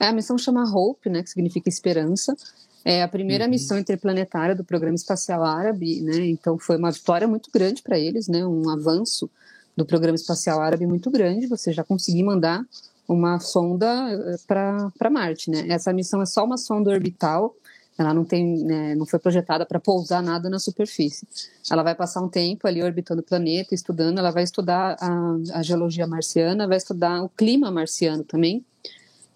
[0.00, 2.36] É, a missão chama Hope, né, que significa esperança.
[2.84, 3.50] É a primeira uhum.
[3.50, 6.26] missão interplanetária do Programa Espacial Árabe, né?
[6.26, 8.46] Então foi uma vitória muito grande para eles, né?
[8.46, 9.28] Um avanço
[9.76, 11.46] do Programa Espacial Árabe muito grande.
[11.48, 12.64] Você já conseguir mandar
[13.06, 15.66] uma sonda eh, para Marte, né?
[15.68, 17.54] Essa missão é só uma sonda orbital.
[17.98, 21.26] Ela não tem, né, não foi projetada para pousar nada na superfície.
[21.68, 24.18] Ela vai passar um tempo ali orbitando o planeta, estudando.
[24.18, 28.64] Ela vai estudar a, a geologia marciana, vai estudar o clima marciano também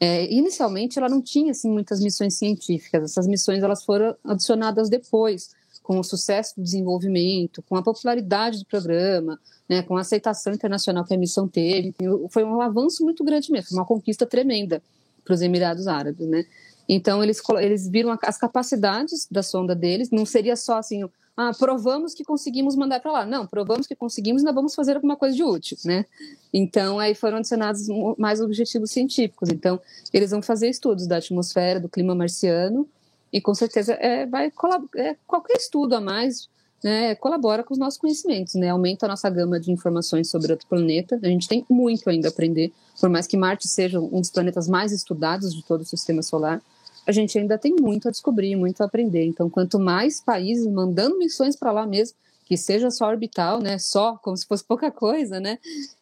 [0.05, 3.05] É, inicialmente, ela não tinha assim, muitas missões científicas.
[3.05, 8.67] Essas missões elas foram adicionadas depois, com o sucesso do desenvolvimento, com a popularidade do
[8.67, 9.39] programa,
[9.69, 11.95] né, com a aceitação internacional que a missão teve.
[12.31, 14.83] Foi um avanço muito grande mesmo, uma conquista tremenda
[15.25, 16.47] para os Emirados Árabes, né?
[16.89, 20.11] Então eles eles viram as capacidades da sonda deles.
[20.11, 23.27] Não seria só assim, ah, provamos que conseguimos mandar para lá.
[23.27, 26.05] Não, provamos que conseguimos, ainda vamos fazer alguma coisa de útil, né?
[26.53, 27.87] Então aí foram adicionados
[28.19, 29.49] mais objetivos científicos.
[29.49, 29.81] Então
[30.13, 32.87] eles vão fazer estudos da atmosfera, do clima marciano
[33.33, 34.53] e com certeza é, vai
[34.97, 36.51] é, qualquer estudo a mais
[36.85, 40.67] né, colabora com os nossos conhecimentos, né, aumenta a nossa gama de informações sobre outro
[40.67, 41.19] planeta.
[41.23, 44.69] A gente tem muito ainda a aprender, por mais que Marte seja um dos planetas
[44.69, 46.61] mais estudados de todo o sistema solar,
[47.07, 49.25] a gente ainda tem muito a descobrir, muito a aprender.
[49.25, 54.17] Então, quanto mais países mandando missões para lá mesmo, que seja só orbital, né, só
[54.19, 55.59] como se fosse pouca coisa, né,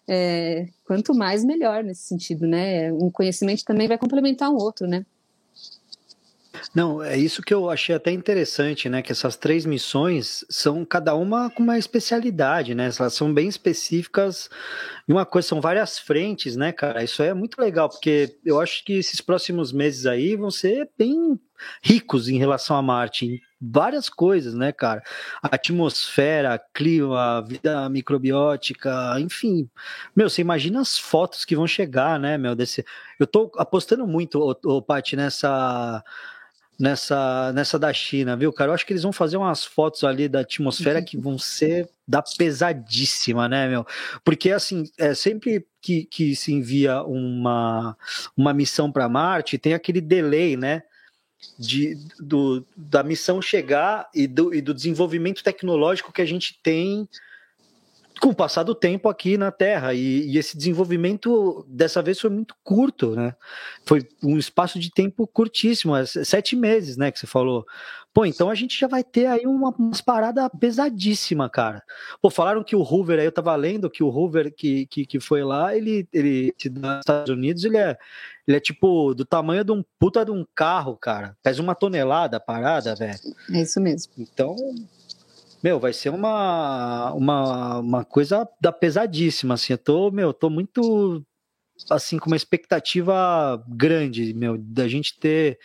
[0.08, 2.92] é, quanto mais melhor nesse sentido, né.
[2.92, 5.04] Um conhecimento também vai complementar um outro, né.
[6.74, 9.02] Não, é isso que eu achei até interessante, né?
[9.02, 12.90] Que essas três missões são cada uma com uma especialidade, né?
[12.98, 14.48] Elas são bem específicas
[15.08, 17.02] e uma coisa, são várias frentes, né, cara?
[17.02, 21.38] Isso é muito legal, porque eu acho que esses próximos meses aí vão ser bem
[21.82, 25.02] ricos em relação a Marte, várias coisas, né, cara?
[25.42, 29.68] Atmosfera, clima, vida microbiótica, enfim.
[30.16, 32.84] Meu, você imagina as fotos que vão chegar, né, meu, desse...
[33.18, 36.02] Eu tô apostando muito, ô Paty, nessa
[36.80, 38.70] nessa, nessa da China, viu, cara?
[38.70, 42.22] Eu acho que eles vão fazer umas fotos ali da atmosfera que vão ser da
[42.22, 43.86] pesadíssima, né, meu?
[44.24, 47.94] Porque, assim, é, sempre que, que se envia uma,
[48.34, 50.82] uma missão para Marte, tem aquele delay, né?
[51.58, 57.08] De, do, da missão chegar e do, e do desenvolvimento tecnológico que a gente tem
[58.20, 59.94] com o passar do tempo aqui na Terra.
[59.94, 63.34] E, e, esse desenvolvimento dessa vez foi muito curto, né?
[63.84, 67.10] Foi um espaço de tempo curtíssimo, é sete meses, né?
[67.10, 67.66] Que você falou.
[68.12, 71.82] Pô, então a gente já vai ter aí uma, umas paradas pesadíssima, cara.
[72.20, 75.20] Pô, falaram que o Hoover, aí eu tava lendo que o Hoover que, que, que
[75.20, 77.96] foi lá, ele, ele nos Estados Unidos, ele é,
[78.46, 81.36] ele é tipo do tamanho de um puta de um carro, cara.
[81.40, 83.18] Pesa uma tonelada a parada, velho.
[83.52, 84.12] É isso mesmo.
[84.18, 84.56] Então,
[85.62, 91.24] meu, vai ser uma, uma, uma coisa da pesadíssima, assim, eu tô, meu, tô muito,
[91.90, 95.58] assim, com uma expectativa grande, meu, da gente ter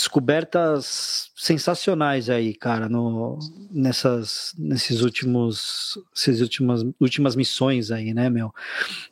[0.00, 3.38] descobertas sensacionais aí, cara, no,
[3.70, 8.50] nessas, nesses últimos, essas últimas, últimas missões aí, né, meu?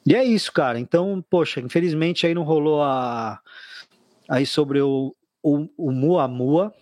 [0.06, 0.80] E é isso, cara.
[0.80, 3.38] Então, poxa, infelizmente aí não rolou a,
[4.28, 6.72] aí sobre o, o, o Muamua,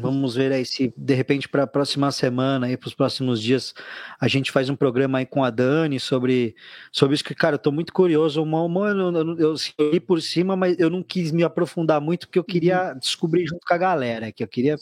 [0.00, 3.74] Vamos ver aí se de repente para a próxima semana e para os próximos dias
[4.18, 6.54] a gente faz um programa aí com a Dani sobre,
[6.90, 8.42] sobre isso que, cara, eu tô muito curioso.
[8.42, 12.00] O Malmo, eu, eu, eu, eu li por cima, mas eu não quis me aprofundar
[12.00, 12.98] muito porque eu queria uhum.
[12.98, 14.76] descobrir junto com a galera, que eu queria,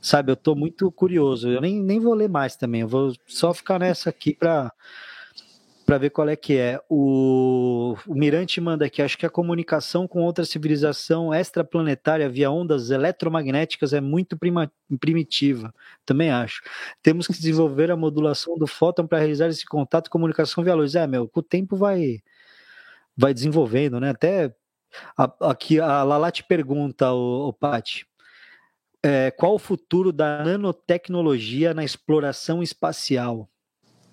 [0.00, 1.48] sabe, eu tô muito curioso.
[1.48, 4.72] Eu nem, nem vou ler mais também, eu vou só ficar nessa aqui para
[5.90, 6.80] para ver qual é que é.
[6.88, 12.90] O, o Mirante manda aqui, acho que a comunicação com outra civilização extraplanetária via ondas
[12.90, 14.70] eletromagnéticas é muito prima,
[15.00, 15.74] primitiva.
[16.06, 16.62] Também acho.
[17.02, 20.94] Temos que desenvolver a modulação do fóton para realizar esse contato e comunicação via luz.
[20.94, 22.20] É, meu, o tempo vai
[23.16, 24.10] vai desenvolvendo, né?
[24.10, 24.54] Até
[25.40, 28.06] aqui a Lala te pergunta, o, o Pati,
[29.02, 33.50] é, qual o futuro da nanotecnologia na exploração espacial?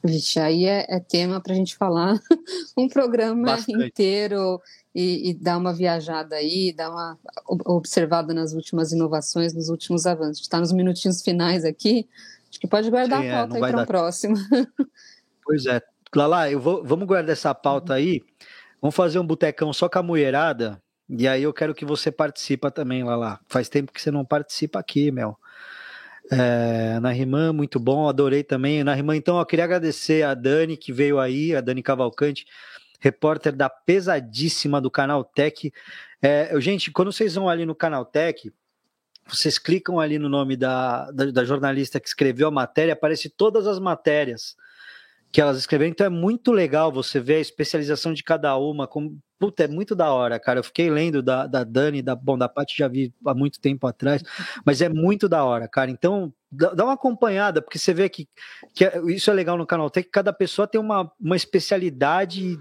[0.03, 2.19] Vixe, aí é, é tema para a gente falar
[2.77, 3.87] um programa Bastante.
[3.87, 4.61] inteiro
[4.93, 7.17] e, e, dar uma viajada aí, dar uma
[7.65, 10.43] observada nas últimas inovações, nos últimos avanços.
[10.43, 12.07] Está nos minutinhos finais aqui,
[12.49, 13.87] acho que pode guardar Sim, a é, pauta é, aí para o dar...
[13.87, 14.35] próximo.
[15.47, 15.81] Pois é.
[16.13, 18.21] Lala, eu vou, vamos guardar essa pauta aí.
[18.81, 20.81] Vamos fazer um botecão só com a mulherada.
[21.09, 23.39] E aí eu quero que você participa também, Lala.
[23.47, 25.39] Faz tempo que você não participa aqui, Mel.
[26.31, 28.83] É, Nariman, muito bom, adorei também.
[28.83, 32.45] Nariman, então eu queria agradecer a Dani que veio aí, a Dani Cavalcante,
[32.99, 35.71] repórter da pesadíssima do canal Tech.
[36.21, 38.51] É, gente, quando vocês vão ali no canal Tech,
[39.27, 43.67] vocês clicam ali no nome da, da, da jornalista que escreveu a matéria, aparece todas
[43.67, 44.55] as matérias
[45.37, 45.91] que elas escreveram.
[45.91, 48.87] Então é muito legal você ver a especialização de cada uma.
[48.87, 50.57] Como, puta, é muito da hora, cara.
[50.57, 53.85] Eu fiquei lendo da, da Dani, da, bom, da Paty já vi há muito tempo
[53.85, 54.23] atrás,
[54.65, 55.91] mas é muito da hora, cara.
[55.91, 58.27] Então dá, uma acompanhada, porque você vê que,
[58.73, 62.57] que é, isso é legal no canal Tem que cada pessoa tem uma, uma especialidade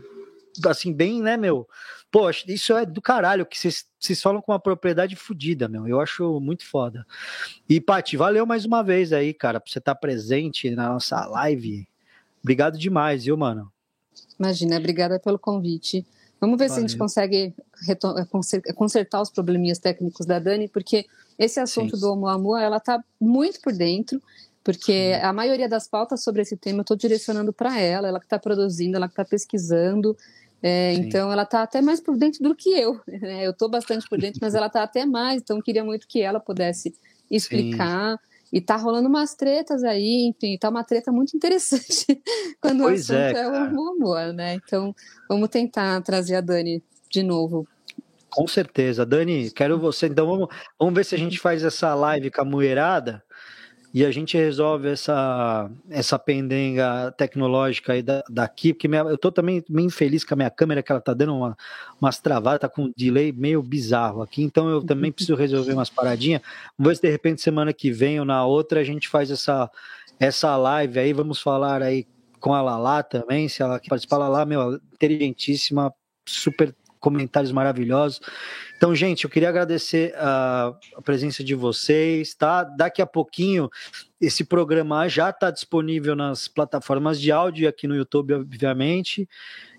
[0.67, 1.67] assim, bem, né, meu?
[2.11, 5.89] Pô, isso é do caralho, que vocês falam com uma propriedade fodida, meu.
[5.89, 7.07] Eu acho muito foda.
[7.67, 11.89] E, Paty, valeu mais uma vez aí, cara, por você estar presente na nossa live.
[12.43, 13.71] Obrigado demais, viu, mano?
[14.39, 16.07] Imagina, obrigada pelo convite.
[16.41, 16.75] Vamos ver Valeu.
[16.75, 17.55] se a gente consegue
[18.75, 21.07] consertar os probleminhas técnicos da Dani, porque
[21.39, 22.01] esse assunto Sim.
[22.01, 24.23] do Oumuamua, ela está muito por dentro,
[24.63, 25.21] porque Sim.
[25.23, 28.39] a maioria das pautas sobre esse tema eu estou direcionando para ela, ela que está
[28.39, 30.17] produzindo, ela que está pesquisando,
[30.63, 33.01] é, então ela está até mais por dentro do que eu.
[33.07, 33.47] Né?
[33.47, 36.41] Eu estou bastante por dentro, mas ela está até mais, então queria muito que ela
[36.41, 36.95] pudesse
[37.31, 38.13] explicar.
[38.13, 38.36] Sim.
[38.53, 42.21] E tá rolando umas tretas aí, enfim, tá uma treta muito interessante
[42.61, 44.55] quando pois o é, assunto é, é o amor, né?
[44.55, 44.95] Então,
[45.29, 47.67] vamos tentar trazer a Dani de novo
[48.37, 49.07] com certeza.
[49.07, 50.09] Dani, quero você.
[50.09, 53.25] Então vamos, vamos ver se a gente faz essa live com a mulherada
[53.97, 59.33] e a gente resolve essa, essa pendenga tecnológica aí da, daqui, porque minha, eu tô
[59.33, 61.57] também meio infeliz com a minha câmera, que ela tá dando uma,
[61.99, 65.89] umas travadas, tá com um delay meio bizarro aqui, então eu também preciso resolver umas
[65.89, 66.43] paradinhas.
[66.77, 69.71] Vamos ver se de repente semana que vem ou na outra a gente faz essa,
[70.21, 72.07] essa live aí, vamos falar aí
[72.39, 75.91] com a Lala também, se ela participar, Lala, meu, inteligentíssima,
[76.29, 76.77] super
[77.07, 78.21] comentários maravilhosos.
[78.77, 82.65] Então, gente, eu queria agradecer a, a presença de vocês, tá?
[82.65, 83.71] Daqui a pouquinho
[84.21, 89.29] esse programa já está disponível nas plataformas de áudio e aqui no YouTube, obviamente.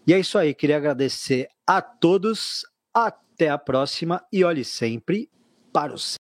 [0.08, 2.66] E é isso aí, queria agradecer a todos.
[2.94, 5.30] Até a próxima e olhe sempre
[5.72, 6.18] para o céu.